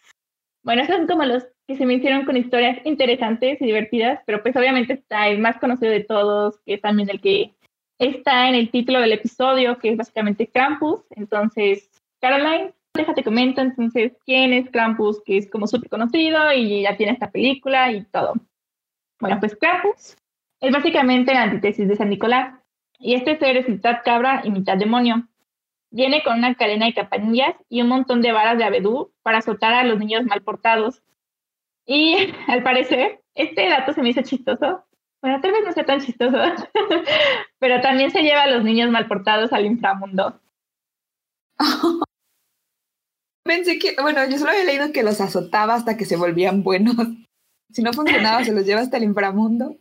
bueno, 0.63 0.81
esos 0.81 0.95
son 0.95 1.07
como 1.07 1.25
los 1.25 1.45
que 1.67 1.75
se 1.75 1.85
me 1.85 1.95
hicieron 1.95 2.25
con 2.25 2.37
historias 2.37 2.79
interesantes 2.85 3.61
y 3.61 3.65
divertidas, 3.65 4.21
pero 4.25 4.41
pues 4.41 4.55
obviamente 4.55 4.93
está 4.93 5.27
el 5.27 5.39
más 5.39 5.57
conocido 5.59 5.91
de 5.91 6.03
todos, 6.03 6.59
que 6.65 6.75
es 6.75 6.81
también 6.81 7.09
el 7.09 7.21
que 7.21 7.53
está 7.99 8.49
en 8.49 8.55
el 8.55 8.71
título 8.71 9.01
del 9.01 9.13
episodio, 9.13 9.77
que 9.77 9.89
es 9.89 9.97
básicamente 9.97 10.47
Campus. 10.47 11.01
Entonces, 11.11 11.89
Caroline, 12.21 12.73
déjate 12.93 13.23
comento 13.23 13.61
entonces 13.61 14.13
quién 14.25 14.53
es 14.53 14.69
Krampus, 14.69 15.21
que 15.25 15.37
es 15.37 15.49
como 15.49 15.67
súper 15.67 15.89
conocido 15.89 16.51
y 16.53 16.83
ya 16.83 16.97
tiene 16.97 17.13
esta 17.13 17.31
película 17.31 17.91
y 17.91 18.03
todo. 18.05 18.33
Bueno, 19.19 19.37
pues 19.39 19.55
Krampus 19.55 20.15
es 20.61 20.71
básicamente 20.71 21.33
la 21.33 21.43
antítesis 21.43 21.87
de 21.87 21.95
San 21.95 22.09
Nicolás. 22.09 22.55
Y 22.99 23.15
este 23.15 23.37
ser 23.37 23.55
es 23.57 23.69
mitad 23.69 23.99
cabra 24.03 24.41
y 24.43 24.51
mitad 24.51 24.77
demonio. 24.77 25.27
Viene 25.91 26.21
con 26.23 26.37
una 26.37 26.53
cadena 26.55 26.85
de 26.85 26.93
campanillas 26.93 27.55
y 27.69 27.81
un 27.81 27.87
montón 27.87 28.21
de 28.21 28.33
varas 28.33 28.57
de 28.57 28.65
abedú 28.65 29.13
para 29.23 29.39
azotar 29.39 29.73
a 29.73 29.83
los 29.83 29.97
niños 29.99 30.25
mal 30.25 30.41
portados. 30.41 31.01
Y 31.85 32.33
al 32.47 32.63
parecer, 32.63 33.21
este 33.35 33.69
dato 33.69 33.93
se 33.93 34.01
me 34.01 34.09
hizo 34.09 34.21
chistoso. 34.21 34.83
Bueno, 35.21 35.41
tal 35.41 35.51
vez 35.51 35.61
no 35.65 35.71
sea 35.73 35.85
tan 35.85 35.99
chistoso, 35.99 36.37
pero 37.59 37.81
también 37.81 38.09
se 38.11 38.21
lleva 38.21 38.43
a 38.43 38.49
los 38.49 38.63
niños 38.63 38.89
mal 38.89 39.07
portados 39.07 39.51
al 39.51 39.65
inframundo. 39.65 40.39
Pensé 43.43 43.79
que, 43.79 43.95
bueno, 44.01 44.27
yo 44.29 44.37
solo 44.37 44.51
había 44.51 44.65
leído 44.65 44.91
que 44.91 45.03
los 45.03 45.21
azotaba 45.21 45.75
hasta 45.75 45.97
que 45.97 46.05
se 46.05 46.17
volvían 46.17 46.63
buenos. 46.63 46.95
Si 47.71 47.83
no 47.83 47.93
funcionaba, 47.93 48.43
se 48.43 48.51
los 48.51 48.65
lleva 48.65 48.81
hasta 48.81 48.97
el 48.97 49.03
inframundo. 49.03 49.77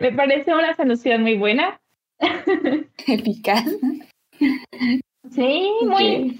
Me 0.00 0.12
parece 0.12 0.52
una 0.52 0.76
solución 0.76 1.22
muy 1.22 1.38
buena. 1.38 1.80
Eficaz. 3.06 3.64
Sí, 5.30 5.72
muy, 5.82 6.38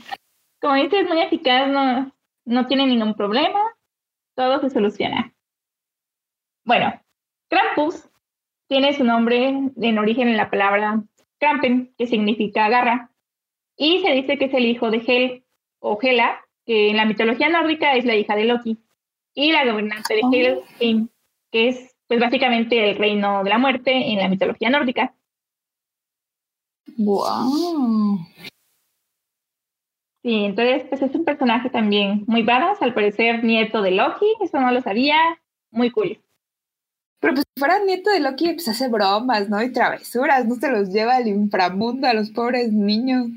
como 0.61 0.75
dices, 0.75 1.09
muy 1.09 1.21
eficaz, 1.21 1.69
no, 1.69 2.13
no 2.45 2.67
tiene 2.67 2.87
ningún 2.87 3.15
problema, 3.15 3.61
todo 4.35 4.61
se 4.61 4.71
soluciona. 4.71 5.35
Bueno, 6.65 7.01
Krampus 7.49 8.09
tiene 8.69 8.93
su 8.93 9.05
nombre 9.05 9.49
en 9.49 9.99
origen 9.99 10.29
en 10.29 10.37
la 10.37 10.51
palabra 10.51 11.03
Krampen, 11.39 11.95
que 11.97 12.07
significa 12.07 12.69
garra, 12.69 13.13
y 13.77 14.01
se 14.03 14.13
dice 14.13 14.39
que 14.39 14.47
es 14.47 14.55
el 14.55 14.67
hijo 14.67 14.91
de 14.91 15.03
Hel, 15.07 15.45
o 15.81 15.99
Hela, 16.01 16.41
que 16.67 16.91
en 16.91 16.97
la 16.97 17.05
mitología 17.05 17.49
nórdica 17.49 17.95
es 17.95 18.05
la 18.05 18.17
hija 18.17 18.37
de 18.37 18.45
Loki, 18.45 18.79
y 19.35 19.53
la 19.53 19.65
gobernante 19.65 20.15
de 20.15 20.23
Helheim, 20.33 21.09
que 21.51 21.69
es 21.69 21.97
pues 22.09 22.21
básicamente 22.21 22.91
el 22.91 22.97
reino 22.97 23.45
de 23.45 23.51
la 23.51 23.59
muerte 23.59 23.93
en 23.93 24.19
la 24.19 24.29
mitología 24.29 24.71
nórdica. 24.71 25.15
Wow. 26.97 28.19
Sí, 30.23 30.45
entonces 30.45 30.85
pues 30.89 31.03
es 31.03 31.15
un 31.15 31.25
personaje 31.25 31.71
también 31.71 32.25
muy 32.27 32.43
badass, 32.43 32.83
al 32.83 32.95
parecer 32.95 33.45
nieto 33.45 33.83
de 33.83 33.93
Loki, 33.93 34.27
eso 34.41 34.59
no 34.61 34.73
lo 34.73 34.81
sabía, 34.81 35.17
muy 35.71 35.91
cool. 35.91 36.21
Pero 37.21 37.35
pues 37.35 37.45
si 37.55 37.61
fuera 37.61 37.79
nieto 37.85 38.11
de 38.11 38.21
Loki, 38.21 38.55
pues 38.55 38.69
hace 38.69 38.89
bromas, 38.89 39.49
¿no? 39.49 39.63
Y 39.63 39.73
travesuras, 39.73 40.47
no 40.47 40.55
se 40.55 40.71
los 40.71 40.93
lleva 40.93 41.17
al 41.17 41.29
inframundo 41.29 42.07
a 42.07 42.15
los 42.15 42.31
pobres 42.31 42.73
niños. 42.73 43.29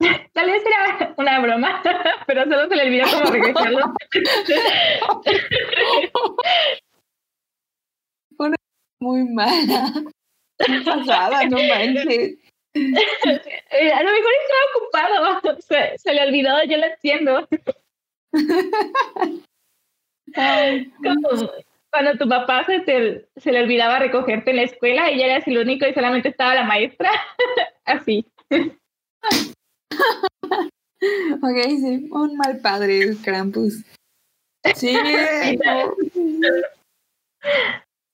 Tal 0.32 0.50
vez 0.50 0.62
era 0.64 1.12
una 1.16 1.40
broma, 1.40 1.82
pero 2.26 2.44
solo 2.44 2.68
se 2.68 2.76
le 2.76 2.84
olvidó 2.84 3.04
cómo 3.12 3.30
regresarlo. 3.30 3.92
Una 8.38 8.56
muy 9.00 9.24
mala. 9.24 9.92
Muy 10.66 10.84
pasada, 10.84 11.44
no 11.44 11.58
manches. 11.58 12.38
Eh, 12.72 13.92
a 13.92 14.02
lo 14.02 14.10
mejor 14.10 14.32
estaba 14.42 14.62
ocupado, 14.74 15.60
se, 15.60 15.98
se 15.98 16.14
le 16.14 16.26
olvidó, 16.26 16.64
yo 16.64 16.78
lo 16.78 16.86
entiendo. 16.86 17.46
cuando 21.90 22.16
tu 22.18 22.26
papá 22.28 22.64
se, 22.64 22.80
te, 22.80 23.28
se 23.36 23.52
le 23.52 23.62
olvidaba 23.62 23.98
recogerte 23.98 24.52
en 24.52 24.56
la 24.56 24.62
escuela 24.62 25.10
y 25.10 25.18
ya 25.18 25.26
eras 25.26 25.46
el 25.46 25.58
único 25.58 25.86
y 25.86 25.92
solamente 25.92 26.30
estaba 26.30 26.54
la 26.54 26.64
maestra, 26.64 27.10
así. 27.84 28.24
Ok, 31.42 31.56
sí, 31.64 32.08
un 32.10 32.36
mal 32.36 32.60
padre, 32.60 33.16
Krampus. 33.24 33.82
Sí, 34.76 34.94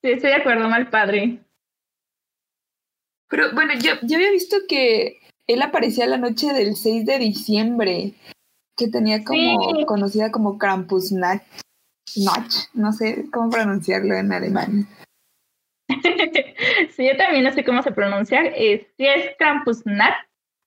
Sí, 0.02 0.10
estoy 0.12 0.30
de 0.30 0.36
acuerdo, 0.36 0.68
mal 0.68 0.88
padre. 0.88 1.40
Pero 3.28 3.52
bueno, 3.54 3.72
yo, 3.74 3.94
yo 4.02 4.16
había 4.16 4.30
visto 4.30 4.56
que 4.68 5.18
él 5.48 5.62
aparecía 5.62 6.06
la 6.06 6.16
noche 6.16 6.52
del 6.52 6.76
6 6.76 7.04
de 7.06 7.18
diciembre, 7.18 8.14
que 8.76 8.86
tenía 8.88 9.24
como 9.24 9.74
Sí. 9.74 9.84
conocida 9.86 10.30
como 10.30 10.58
Krampusnacht. 10.58 11.44
Nach, 12.18 12.52
no 12.72 12.92
sé 12.92 13.26
cómo 13.32 13.50
pronunciarlo 13.50 14.14
en 14.14 14.32
alemán. 14.32 14.86
sí, 16.96 17.04
yo 17.04 17.16
también 17.16 17.42
no 17.42 17.52
sé 17.52 17.64
cómo 17.64 17.82
se 17.82 17.90
pronuncia. 17.90 18.42
Es, 18.42 18.86
sí 18.96 19.06
es 19.06 19.34
Krampusnacht. 19.38 20.25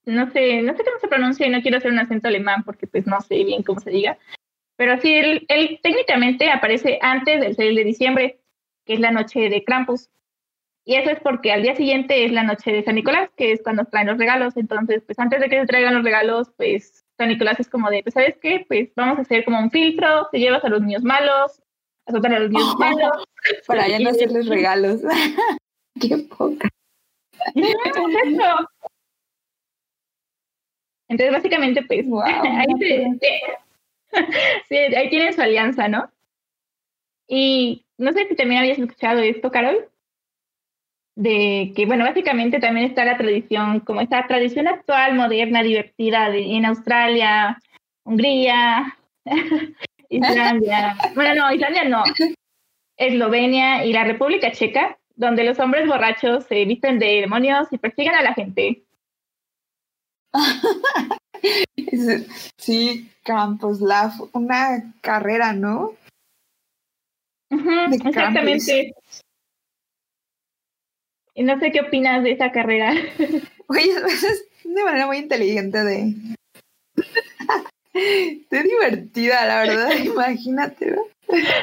No 0.10 0.30
sé, 0.32 0.62
no 0.62 0.76
sé 0.76 0.84
cómo 0.84 1.00
se 1.00 1.08
pronuncia 1.08 1.46
y 1.46 1.50
no 1.50 1.62
quiero 1.62 1.78
hacer 1.78 1.92
un 1.92 2.00
acento 2.00 2.28
alemán 2.28 2.64
porque 2.64 2.88
pues 2.88 3.06
no 3.06 3.22
sé 3.22 3.44
bien 3.44 3.64
cómo 3.64 3.80
se 3.80 3.92
diga. 3.92 4.18
Pero 4.76 5.00
sí, 5.02 5.14
él, 5.14 5.46
él 5.50 5.80
técnicamente 5.84 6.50
aparece 6.50 7.00
antes 7.02 7.42
del 7.42 7.56
6 7.56 7.76
de 7.76 7.84
diciembre, 7.84 8.40
que 8.86 8.94
es 8.94 9.00
la 9.00 9.12
noche 9.12 9.50
de 9.50 9.64
Krampus. 9.64 10.10
Y 10.86 10.96
eso 10.96 11.12
es 11.12 11.20
porque 11.20 11.52
al 11.52 11.62
día 11.62 11.76
siguiente 11.76 12.26
es 12.26 12.32
la 12.32 12.44
noche 12.44 12.72
de 12.72 12.84
San 12.84 12.96
Nicolás, 12.96 13.30
que 13.36 13.52
es 13.52 13.62
cuando 13.62 13.86
traen 13.86 14.08
los 14.08 14.18
regalos. 14.18 14.58
Entonces, 14.58 15.04
pues 15.06 15.20
antes 15.20 15.40
de 15.40 15.50
que 15.50 15.60
se 15.60 15.68
traigan 15.68 15.94
los 15.94 16.04
regalos, 16.04 16.50
pues 16.58 17.06
San 17.18 17.30
Nicolás 17.30 17.60
es 17.60 17.70
como 17.70 17.90
de, 17.90 18.02
pues 18.02 18.14
¿sabes 18.14 18.38
qué? 18.42 18.66
Pues 18.68 18.90
vamos 18.96 19.20
a 19.20 19.22
hacer 19.22 19.46
como 19.46 19.60
un 19.60 19.70
filtro, 19.70 20.28
te 20.32 20.40
llevas 20.40 20.64
a 20.64 20.70
los 20.70 20.82
niños 20.82 21.04
malos, 21.04 21.62
azotan 22.08 22.34
a 22.34 22.40
los 22.40 22.50
niños 22.50 22.76
malos. 22.80 23.12
Para 23.68 23.88
ya 23.88 24.00
no 24.00 24.10
hacerles 24.10 24.48
regalos. 24.50 25.02
Qué 26.02 26.18
poca. 26.18 26.70
Exacto. 27.54 28.70
Entonces, 31.10 31.34
básicamente, 31.34 31.84
pues, 31.84 32.08
Wow, 32.08 32.22
ahí, 32.24 32.68
se- 32.80 33.20
sí, 34.70 34.76
ahí 34.96 35.10
tienen 35.10 35.34
su 35.34 35.42
alianza, 35.42 35.88
¿no? 35.88 36.10
Y 37.28 37.86
no 37.98 38.12
sé 38.14 38.28
si 38.28 38.36
también 38.36 38.62
habías 38.62 38.80
escuchado 38.80 39.20
esto, 39.20 39.52
Carol, 39.52 39.90
de 41.16 41.74
que, 41.76 41.86
bueno, 41.86 42.06
básicamente 42.06 42.60
también 42.60 42.88
está 42.88 43.04
la 43.04 43.18
tradición, 43.18 43.82
como 43.82 44.02
esta 44.02 44.26
tradición 44.26 44.68
actual, 44.68 45.16
moderna, 45.16 45.62
divertida 45.62 46.30
de, 46.30 46.56
en 46.56 46.66
Australia, 46.66 47.60
Hungría, 48.04 48.98
Islandia, 50.10 50.96
bueno, 51.14 51.36
no, 51.36 51.54
Islandia 51.54 51.84
no, 51.84 52.04
Eslovenia 52.98 53.86
y 53.86 53.94
la 53.94 54.06
República 54.06 54.52
Checa, 54.52 54.98
donde 55.16 55.44
los 55.44 55.60
hombres 55.60 55.88
borrachos 55.88 56.46
se 56.46 56.66
visten 56.66 56.98
de 57.00 57.22
demonios 57.22 57.68
y 57.72 57.78
persiguen 57.78 58.16
a 58.16 58.24
la 58.24 58.34
gente. 58.34 58.84
Sí, 62.58 63.10
Krampus, 63.24 63.82
la, 63.82 64.14
una 64.34 64.94
carrera, 65.02 65.54
¿no? 65.54 65.94
De 67.50 67.96
exactamente. 67.96 68.94
Y 71.34 71.44
no 71.44 71.60
sé 71.60 71.72
qué 71.72 71.82
opinas 71.82 72.24
de 72.24 72.32
esa 72.32 72.52
carrera. 72.52 72.92
Oye, 73.68 73.92
es 74.08 74.46
una 74.66 74.84
manera 74.84 75.08
muy 75.08 75.18
inteligente 75.18 75.84
de... 75.84 76.14
de 77.94 78.64
divertida, 78.64 79.46
la 79.46 79.62
verdad, 79.62 79.90
imagínate. 80.04 80.96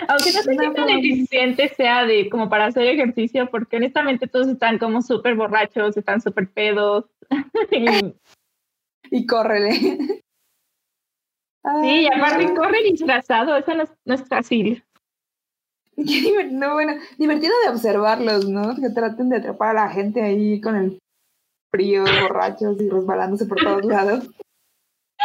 Aunque 0.09 0.33
no 0.33 0.42
sé 0.42 0.57
qué 0.57 0.70
tan 0.70 0.88
eficiente 0.88 1.68
sea 1.68 2.05
de 2.05 2.29
como 2.31 2.48
para 2.48 2.66
hacer 2.66 2.87
ejercicio, 2.87 3.48
porque 3.50 3.76
honestamente 3.76 4.26
todos 4.29 4.48
están 4.48 4.79
como 4.79 5.02
súper 5.02 5.35
borrachos, 5.35 5.96
están 5.96 6.20
súper 6.20 6.48
pedos. 6.48 7.05
Y- 7.70 8.14
Y 9.11 9.27
córrele. 9.27 9.73
sí, 9.73 10.23
y 12.03 12.07
aparte 12.07 12.55
corren 12.55 12.85
disfrazado, 12.85 13.57
eso 13.57 13.75
no 13.75 13.83
es, 13.85 13.90
no 14.05 14.14
es 14.14 14.29
fácil. 14.29 14.83
No, 16.51 16.75
bueno, 16.75 16.92
divertido 17.16 17.55
de 17.64 17.71
observarlos, 17.71 18.47
¿no? 18.47 18.75
Que 18.77 18.90
traten 18.90 19.31
de 19.31 19.38
atrapar 19.38 19.71
a 19.71 19.85
la 19.87 19.88
gente 19.88 20.21
ahí 20.23 20.61
con 20.61 20.77
el 20.77 20.99
frío, 21.73 22.05
borrachos 22.21 22.79
y 22.83 22.90
resbalándose 22.90 23.47
por 23.47 23.59
todos 23.59 23.85
lados. 23.87 24.25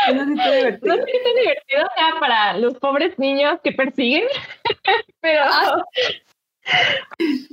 Eso 0.07 0.25
sí 0.25 0.31
está 0.31 0.45
No 0.47 0.51
divertido. 0.55 0.95
sé 0.95 1.03
qué 1.05 1.19
tan 1.23 1.35
divertido 1.35 1.81
sea 1.97 2.19
para 2.21 2.57
los 2.57 2.79
pobres 2.79 3.19
niños 3.19 3.59
que 3.61 3.73
persiguen, 3.73 4.23
pero, 5.21 5.43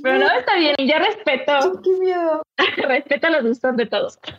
pero 0.01 0.19
no 0.19 0.25
está 0.39 0.55
bien. 0.57 0.75
Y 0.77 0.87
yo 0.87 0.97
respeto, 0.99 1.81
Qué 1.83 1.91
miedo. 1.99 2.41
respeto 2.87 3.29
los 3.29 3.43
gustos 3.43 3.77
de 3.77 3.85
todos. 3.85 4.19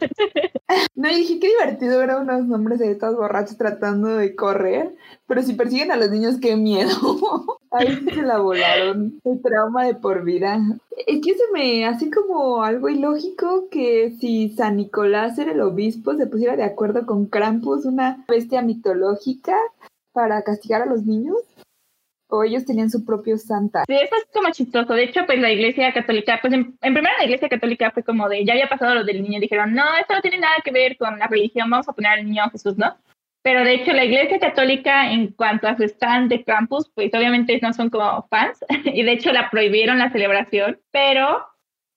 No, 0.95 1.11
y 1.11 1.17
dije, 1.17 1.41
qué 1.41 1.49
divertido 1.49 1.99
ver 1.99 2.11
a 2.11 2.19
unos 2.19 2.49
hombres 2.49 2.81
ahí 2.81 2.97
todos 2.97 3.17
borrachos 3.17 3.57
tratando 3.57 4.07
de 4.17 4.37
correr, 4.37 4.95
pero 5.27 5.43
si 5.43 5.55
persiguen 5.55 5.91
a 5.91 5.97
los 5.97 6.11
niños, 6.11 6.39
qué 6.41 6.55
miedo. 6.55 7.59
Ahí 7.73 7.97
sí 7.97 8.11
se 8.15 8.23
la 8.23 8.39
volaron. 8.39 9.19
El 9.25 9.43
trauma 9.43 9.85
de 9.85 9.97
por 9.97 10.23
vida. 10.23 10.61
Es 11.09 11.21
que 11.23 11.35
se 11.35 11.43
me 11.53 11.87
hace 11.87 12.09
como 12.09 12.63
algo 12.63 12.89
ilógico 12.89 13.69
que 13.69 14.15
si 14.21 14.51
San 14.51 14.77
Nicolás 14.77 15.39
era 15.39 15.51
el 15.51 15.61
obispo, 15.61 16.15
se 16.15 16.29
pusiera 16.29 16.55
de 16.55 16.65
acuerdo 16.65 17.05
con 17.05 17.27
Krampus, 17.27 17.85
una 17.85 18.25
bestia 18.29 18.63
mitológica, 18.63 19.57
para 20.13 20.43
castigar 20.43 20.83
a 20.83 20.87
los 20.87 21.05
niños. 21.05 21.39
O 22.31 22.45
ellos 22.45 22.65
tenían 22.65 22.91
su 22.91 23.05
propio 23.05 23.37
santa. 23.39 23.85
Sí, 23.87 23.95
eso 23.95 24.15
es 24.17 24.27
como 24.33 24.51
chistoso. 24.51 24.95
De 24.95 25.05
hecho, 25.05 25.27
pues 25.27 25.39
la 25.41 25.51
iglesia 25.51 25.93
católica, 25.93 26.39
pues 26.41 26.53
en, 26.53 26.77
en 26.81 26.95
primera 26.95 27.17
la 27.19 27.25
iglesia 27.25 27.49
católica 27.49 27.91
fue 27.91 28.03
como 28.03 28.29
de, 28.29 28.45
ya 28.45 28.53
había 28.53 28.69
pasado 28.69 28.95
lo 28.95 29.05
del 29.05 29.23
niño, 29.23 29.41
dijeron, 29.41 29.75
no, 29.75 29.85
esto 30.01 30.15
no 30.15 30.21
tiene 30.21 30.39
nada 30.39 30.55
que 30.65 30.71
ver 30.71 30.97
con 30.97 31.19
la 31.19 31.27
religión, 31.27 31.69
vamos 31.71 31.89
a 31.89 31.93
poner 31.93 32.13
al 32.13 32.25
niño 32.25 32.49
Jesús, 32.51 32.77
¿no? 32.79 32.97
Pero 33.43 33.65
de 33.65 33.75
hecho 33.75 33.93
la 33.93 34.05
iglesia 34.05 34.39
católica 34.39 35.11
en 35.11 35.29
cuanto 35.33 35.67
a 35.67 35.77
su 35.77 35.83
stand 35.85 36.29
de 36.29 36.45
Krampus, 36.45 36.91
pues 36.95 37.13
obviamente 37.15 37.59
no 37.63 37.73
son 37.73 37.89
como 37.89 38.27
fans 38.29 38.65
y 38.85 39.03
de 39.03 39.13
hecho 39.13 39.33
la 39.33 39.51
prohibieron 39.51 39.99
la 39.99 40.11
celebración, 40.11 40.79
pero 40.91 41.47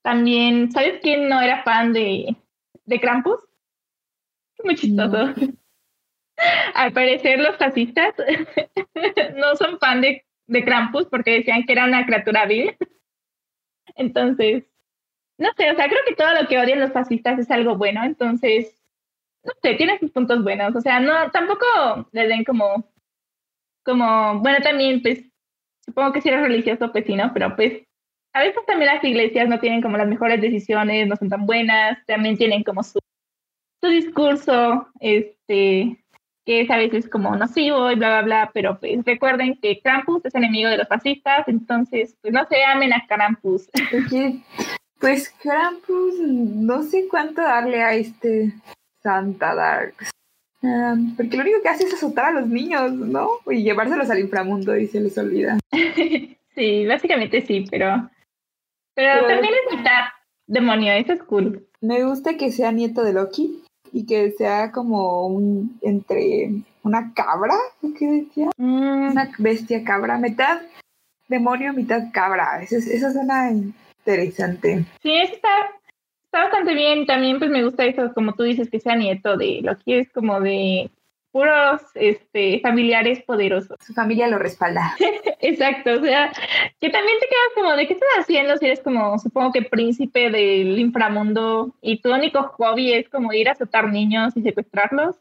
también, 0.02 0.72
¿sabes 0.72 1.00
quién 1.02 1.30
no 1.30 1.42
era 1.42 1.64
fan 1.64 1.94
de, 1.94 2.36
de 2.86 3.00
Krampus? 3.00 3.40
Muy 4.64 4.76
chistoso. 4.76 5.34
Al 6.74 6.94
parecer 6.94 7.40
los 7.40 7.58
fascistas 7.58 8.14
no 9.36 9.56
son 9.56 9.80
fan 9.80 10.02
de, 10.02 10.26
de 10.48 10.64
Krampus 10.64 11.08
porque 11.08 11.32
decían 11.32 11.64
que 11.66 11.74
era 11.74 11.86
una 11.86 12.06
criatura 12.06 12.46
vil. 12.46 12.76
Entonces, 13.96 14.64
no 15.38 15.50
sé, 15.58 15.72
o 15.72 15.76
sea, 15.76 15.88
creo 15.88 16.00
que 16.08 16.16
todo 16.16 16.34
lo 16.34 16.48
que 16.48 16.58
odian 16.58 16.80
los 16.80 16.92
fascistas 16.92 17.40
es 17.40 17.50
algo 17.52 17.76
bueno, 17.76 18.04
entonces, 18.04 18.82
no 19.44 19.52
sé, 19.62 19.76
tiene 19.76 20.00
sus 20.00 20.12
puntos 20.12 20.44
buenos, 20.44 20.76
o 20.76 20.82
sea, 20.82 21.00
no, 21.00 21.32
tampoco 21.32 21.66
le 22.12 22.28
den 22.28 22.44
como, 22.44 22.90
como, 23.84 24.40
bueno, 24.40 24.60
también, 24.64 25.02
pues, 25.02 25.24
supongo 25.82 26.14
que 26.14 26.22
si 26.22 26.30
eres 26.30 26.42
religioso, 26.42 26.92
pues 26.92 27.06
sí, 27.06 27.16
¿no? 27.16 27.32
Pero 27.34 27.56
pues, 27.56 27.84
a 28.34 28.42
veces 28.42 28.66
también 28.66 28.94
las 28.94 29.04
iglesias 29.04 29.50
no 29.50 29.60
tienen 29.60 29.82
como 29.82 29.98
las 29.98 30.08
mejores 30.08 30.40
decisiones, 30.40 31.08
no 31.08 31.16
son 31.16 31.30
tan 31.30 31.46
buenas, 31.46 32.04
también 32.06 32.38
tienen 32.38 32.64
como 32.64 32.84
su, 32.84 33.00
su 33.82 33.88
discurso, 33.90 34.88
este, 35.00 36.03
que 36.46 36.62
es 36.62 36.70
a 36.70 36.78
veces 36.78 37.08
como 37.10 37.36
nocivo 37.36 37.90
y 37.92 37.96
bla, 37.96 38.10
bla, 38.10 38.22
bla, 38.22 38.52
pero 38.54 38.78
pues 38.80 39.04
recuerden 39.06 39.58
que 39.62 39.80
Krampus 39.82 40.26
es 40.26 40.36
enemigo 40.36 40.70
de 40.70 40.78
los 40.78 40.88
fascistas, 40.88 41.48
entonces 41.48 42.16
pues 42.22 42.34
no 42.34 42.46
se 42.48 42.64
amen 42.64 42.94
a 42.94 43.06
Krampus. 43.08 43.70
Pues 45.00 45.36
Krampus, 45.42 46.18
no 46.18 46.82
sé 46.82 47.10
cuánto 47.10 47.42
darle 47.42 47.84
a 47.84 47.94
este 47.94 48.54
Santa 49.02 49.54
Darks. 49.54 50.12
Ah, 50.64 50.96
porque 51.18 51.36
lo 51.36 51.44
único 51.44 51.62
que 51.62 51.68
hace 51.68 51.84
es 51.84 51.94
azotar 51.94 52.28
a 52.28 52.40
los 52.40 52.48
niños, 52.48 52.94
¿no? 52.94 53.28
Y 53.52 53.64
llevárselos 53.64 54.10
al 54.10 54.20
inframundo 54.20 54.78
y 54.78 54.88
se 54.88 55.02
les 55.02 55.18
olvida. 55.18 55.58
sí, 56.56 56.86
básicamente 56.88 57.42
sí, 57.42 57.66
pero, 57.70 58.10
pero, 58.96 59.26
Pero- 59.26 59.28
también 59.28 59.54
es 59.56 59.78
mitad 59.78 60.06
demonio, 60.48 60.94
eso 60.94 61.12
es 61.12 61.24
cool. 61.24 61.68
Me 61.82 62.06
gusta 62.06 62.38
que 62.38 62.54
sea 62.54 62.72
nieto 62.72 63.04
de 63.04 63.12
Loki 63.12 63.62
y 63.94 64.06
que 64.06 64.32
sea 64.32 64.72
como 64.72 65.28
un 65.28 65.78
entre 65.82 66.50
una 66.84 67.14
cabra, 67.14 67.54
¿qué 67.98 68.06
decía? 68.08 68.50
Mm, 68.58 69.12
Una 69.12 69.32
bestia 69.38 69.84
cabra, 69.86 70.18
mitad 70.18 70.60
demonio, 71.30 71.72
mitad 71.74 72.12
cabra. 72.12 72.62
Eso, 72.62 72.76
es- 72.78 72.88
eso 72.88 73.12
suena 73.12 73.50
interesante. 73.52 74.86
sí, 75.02 75.14
eso 75.16 75.36
está, 75.36 75.50
está 76.26 76.44
bastante 76.44 76.74
bien, 76.74 77.06
también 77.06 77.40
pues 77.40 77.50
me 77.52 77.64
gusta 77.64 77.86
eso, 77.86 78.12
como 78.14 78.34
tú 78.34 78.44
dices, 78.44 78.70
que 78.70 78.80
sea 78.80 78.96
nieto 78.96 79.38
de 79.38 79.62
Loki, 79.62 79.94
es 79.94 80.12
como 80.12 80.42
de 80.42 80.90
puros 81.34 81.82
este, 81.96 82.60
familiares 82.62 83.22
poderosos. 83.24 83.76
Su 83.86 83.94
familia 83.94 84.28
lo 84.28 84.38
respalda. 84.38 84.96
Exacto, 85.42 85.96
o 86.00 86.02
sea, 86.02 86.32
que 86.80 86.90
también 86.90 87.18
te 87.20 87.26
quedas 87.28 87.52
como, 87.56 87.76
¿de 87.76 87.88
qué 87.88 87.94
estás 87.94 88.08
haciendo 88.20 88.56
si 88.58 88.68
eres 88.68 88.80
como, 88.82 89.18
supongo 89.20 89.52
que 89.52 89.64
príncipe 89.64 90.30
del 90.30 90.80
inframundo 90.80 91.76
y 91.82 92.00
tu 92.02 92.14
único 92.14 92.44
hobby 92.58 92.94
es 92.94 93.10
como 93.10 93.34
ir 93.34 93.50
a 93.50 93.54
azotar 93.54 93.90
niños 93.92 94.32
y 94.38 94.44
secuestrarlos? 94.44 95.18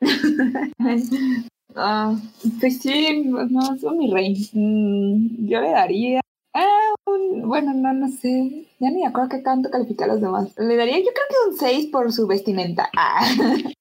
Ah, 1.78 2.14
pues 2.58 2.80
sí, 2.80 3.22
no, 3.26 3.42
es 3.74 3.82
mi 3.82 4.10
rey. 4.10 4.48
Mm, 4.54 5.46
yo 5.46 5.60
le 5.60 5.70
daría. 5.72 6.20
Ah, 6.54 6.94
un- 7.04 7.46
bueno, 7.46 7.74
no, 7.74 7.92
no 7.92 8.08
sé. 8.08 8.66
Ya 8.80 8.88
ni 8.90 9.00
me 9.02 9.06
acuerdo 9.08 9.28
qué 9.28 9.38
tanto 9.40 9.68
calificar 9.70 10.08
a 10.08 10.12
los 10.14 10.22
demás. 10.22 10.54
Le 10.56 10.74
daría, 10.74 10.96
yo 10.98 11.04
creo 11.12 11.26
que 11.28 11.50
un 11.50 11.56
6 11.58 11.86
por 11.92 12.10
su 12.12 12.26
vestimenta. 12.26 12.88
Ah. 12.96 13.20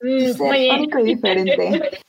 Mm, 0.00 0.38
muy 0.38 0.70
único 0.70 0.98
y 1.00 1.04
diferente. 1.04 2.00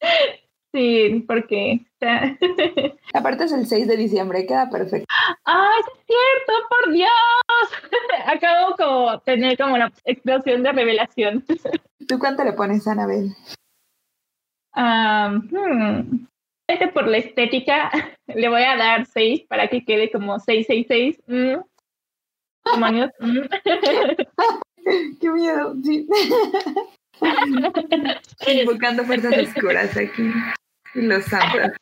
Sí, 0.74 1.24
porque... 1.28 1.86
Aparte 3.14 3.44
es 3.44 3.52
el 3.52 3.64
6 3.64 3.86
de 3.86 3.96
diciembre, 3.96 4.44
queda 4.44 4.68
perfecto. 4.68 5.06
¡Ay, 5.44 5.80
es 5.80 5.86
cierto! 6.04 6.52
¡Por 6.68 6.92
Dios! 6.92 7.08
Acabo 8.26 8.74
como 8.76 9.20
tener 9.20 9.56
como 9.56 9.74
una 9.74 9.92
explosión 10.04 10.64
de 10.64 10.72
revelación. 10.72 11.44
¿Tú 12.08 12.18
cuánto 12.18 12.42
le 12.42 12.54
pones, 12.54 12.88
Anabel? 12.88 13.36
Um, 14.74 15.48
hmm. 15.52 16.26
Este 16.66 16.88
por 16.88 17.06
la 17.06 17.18
estética 17.18 17.92
le 18.26 18.48
voy 18.48 18.62
a 18.62 18.76
dar 18.76 19.06
6 19.06 19.44
para 19.48 19.68
que 19.68 19.84
quede 19.84 20.10
como 20.10 20.40
666. 20.40 21.22
Mm. 21.28 21.60
Demonios. 22.72 23.10
Mm. 23.20 23.40
Qué 25.20 25.30
miedo, 25.30 25.74
sí. 25.84 26.08
Invocando 28.46 29.04
fuerzas 29.04 29.36
oscuras 29.38 29.96
aquí. 29.96 30.30
Y 30.94 31.02
los 31.02 31.24
santos. 31.24 31.72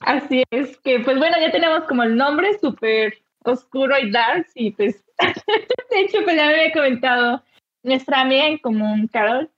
Así 0.00 0.44
es 0.50 0.76
que, 0.78 1.00
pues 1.00 1.18
bueno, 1.18 1.36
ya 1.40 1.50
tenemos 1.50 1.84
como 1.84 2.02
el 2.02 2.16
nombre 2.16 2.58
súper 2.58 3.14
oscuro 3.44 3.98
y 3.98 4.10
dark. 4.10 4.46
Y 4.54 4.72
pues, 4.72 5.04
de 5.18 6.00
hecho, 6.00 6.18
pues 6.24 6.36
ya 6.36 6.46
me 6.46 6.54
había 6.54 6.72
comentado 6.72 7.42
nuestra 7.82 8.22
amiga 8.22 8.46
en 8.46 8.58
común, 8.58 9.08
Carol, 9.12 9.50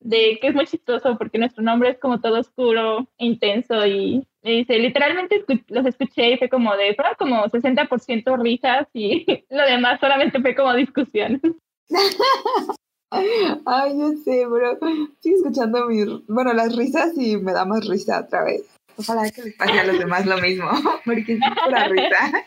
de 0.00 0.38
que 0.40 0.48
es 0.48 0.54
muy 0.54 0.66
chistoso 0.66 1.16
porque 1.18 1.38
nuestro 1.38 1.62
nombre 1.62 1.90
es 1.90 1.98
como 1.98 2.20
todo 2.20 2.40
oscuro, 2.40 3.08
intenso 3.18 3.86
y 3.86 4.26
me 4.42 4.50
dice, 4.50 4.78
literalmente 4.78 5.44
los 5.68 5.86
escuché 5.86 6.32
y 6.32 6.38
fue 6.38 6.48
como 6.48 6.76
de, 6.76 6.94
fueron 6.94 7.14
como 7.16 7.44
60% 7.44 8.42
risas 8.42 8.88
y 8.92 9.24
lo 9.50 9.64
demás 9.64 10.00
solamente 10.00 10.40
fue 10.40 10.54
como 10.54 10.74
discusión. 10.74 11.40
Ay, 13.66 13.98
yo 13.98 14.12
sé, 14.24 14.46
bro. 14.46 14.78
Sigo 15.20 15.36
escuchando 15.36 15.86
mi, 15.86 16.02
bueno, 16.28 16.52
las 16.54 16.74
risas 16.74 17.12
y 17.16 17.36
me 17.36 17.52
da 17.52 17.64
más 17.64 17.86
risa 17.86 18.20
otra 18.20 18.44
vez. 18.44 18.62
Ojalá 18.96 19.30
que 19.30 19.42
les 19.42 19.54
pase 19.54 19.78
a 19.78 19.84
los 19.84 19.98
demás 19.98 20.26
lo 20.26 20.38
mismo, 20.38 20.68
porque 21.04 21.34
es 21.34 21.40
pura 21.64 21.88
risa. 21.88 22.44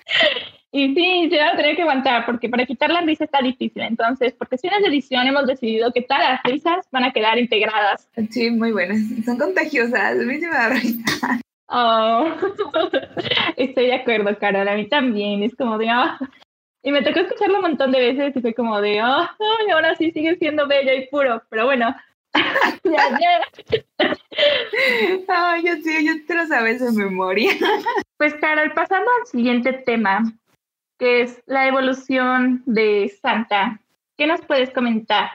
Y 0.72 0.94
sí, 0.94 1.30
se 1.30 1.38
va 1.38 1.50
a 1.50 1.56
tener 1.56 1.76
que 1.76 1.84
aguantar, 1.84 2.26
porque 2.26 2.50
para 2.50 2.66
quitar 2.66 2.90
la 2.90 3.02
risa 3.02 3.24
está 3.24 3.42
difícil. 3.42 3.82
Entonces, 3.84 4.34
porque 4.38 4.58
si 4.58 4.68
de 4.68 4.76
edición 4.88 5.26
hemos 5.26 5.48
decidido 5.48 5.92
que 5.94 6.02
todas 6.02 6.24
las 6.24 6.44
risas 6.44 6.86
van 6.92 7.06
a 7.06 7.14
quedar 7.14 7.38
integradas. 7.38 8.10
Sí, 8.30 8.52
muy 8.52 8.72
buenas. 8.72 9.00
Son 9.24 9.38
contagiosas. 9.38 10.20
A 10.20 10.24
mí 10.24 10.36
sí 10.36 10.46
me 10.46 10.54
da 10.54 10.70
risa. 10.70 11.40
Oh, 11.68 12.28
estoy 13.58 13.86
de 13.86 13.96
acuerdo, 13.96 14.38
Carol. 14.38 14.68
A 14.68 14.76
mí 14.76 14.88
también. 14.90 15.44
Es 15.44 15.56
como 15.56 15.78
de, 15.78 15.88
oh, 15.92 16.26
y 16.86 16.92
me 16.92 17.02
tocó 17.02 17.20
escucharlo 17.20 17.56
un 17.56 17.64
montón 17.64 17.92
de 17.92 18.00
veces 18.00 18.36
y 18.36 18.42
fue 18.42 18.54
como 18.54 18.80
de, 18.80 19.02
oh, 19.02 19.28
y 19.68 19.72
ahora 19.72 19.96
sí 19.96 20.12
sigue 20.12 20.38
siendo 20.38 20.68
bello 20.68 20.94
y 20.94 21.08
puro, 21.08 21.42
pero 21.50 21.66
bueno. 21.66 21.96
ya, 22.84 23.20
ya. 23.20 24.16
Ay, 25.28 25.64
yo 25.66 25.74
sí, 25.84 26.06
yo 26.06 26.14
te 26.28 26.36
lo 26.36 26.46
sabes 26.46 26.80
de 26.82 26.92
memoria. 26.92 27.52
Pues 28.18 28.36
Carol, 28.36 28.72
pasando 28.74 29.10
al 29.20 29.26
siguiente 29.26 29.74
tema, 29.74 30.32
que 31.00 31.24
es 31.24 31.42
la 31.48 31.68
evolución 31.68 32.62
de 32.68 33.12
Santa. 33.20 33.82
¿Qué 34.16 34.28
nos 34.28 34.42
puedes 34.42 34.70
comentar? 34.70 35.32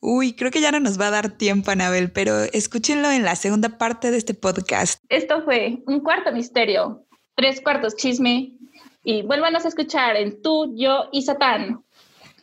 Uy, 0.00 0.34
creo 0.34 0.50
que 0.50 0.62
ya 0.62 0.72
no 0.72 0.80
nos 0.80 0.98
va 0.98 1.08
a 1.08 1.12
dar 1.12 1.30
tiempo, 1.36 1.70
Anabel, 1.70 2.10
pero 2.10 2.44
escúchenlo 2.54 3.10
en 3.10 3.24
la 3.24 3.36
segunda 3.36 3.76
parte 3.76 4.10
de 4.10 4.16
este 4.16 4.32
podcast. 4.32 5.04
Esto 5.10 5.44
fue 5.44 5.82
un 5.86 6.00
cuarto 6.00 6.32
misterio, 6.32 7.04
tres 7.36 7.60
cuartos 7.60 7.94
chisme 7.94 8.57
y 9.02 9.22
vuélvanos 9.22 9.64
a 9.64 9.68
escuchar 9.68 10.16
en 10.16 10.42
Tú, 10.42 10.74
Yo 10.76 11.08
y 11.12 11.22
Satán. 11.22 11.84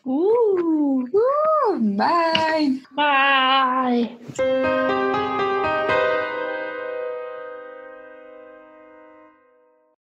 Uh, 0.03 1.03
uh, 1.03 1.79
bye. 1.79 2.81
Bye. 2.91 4.17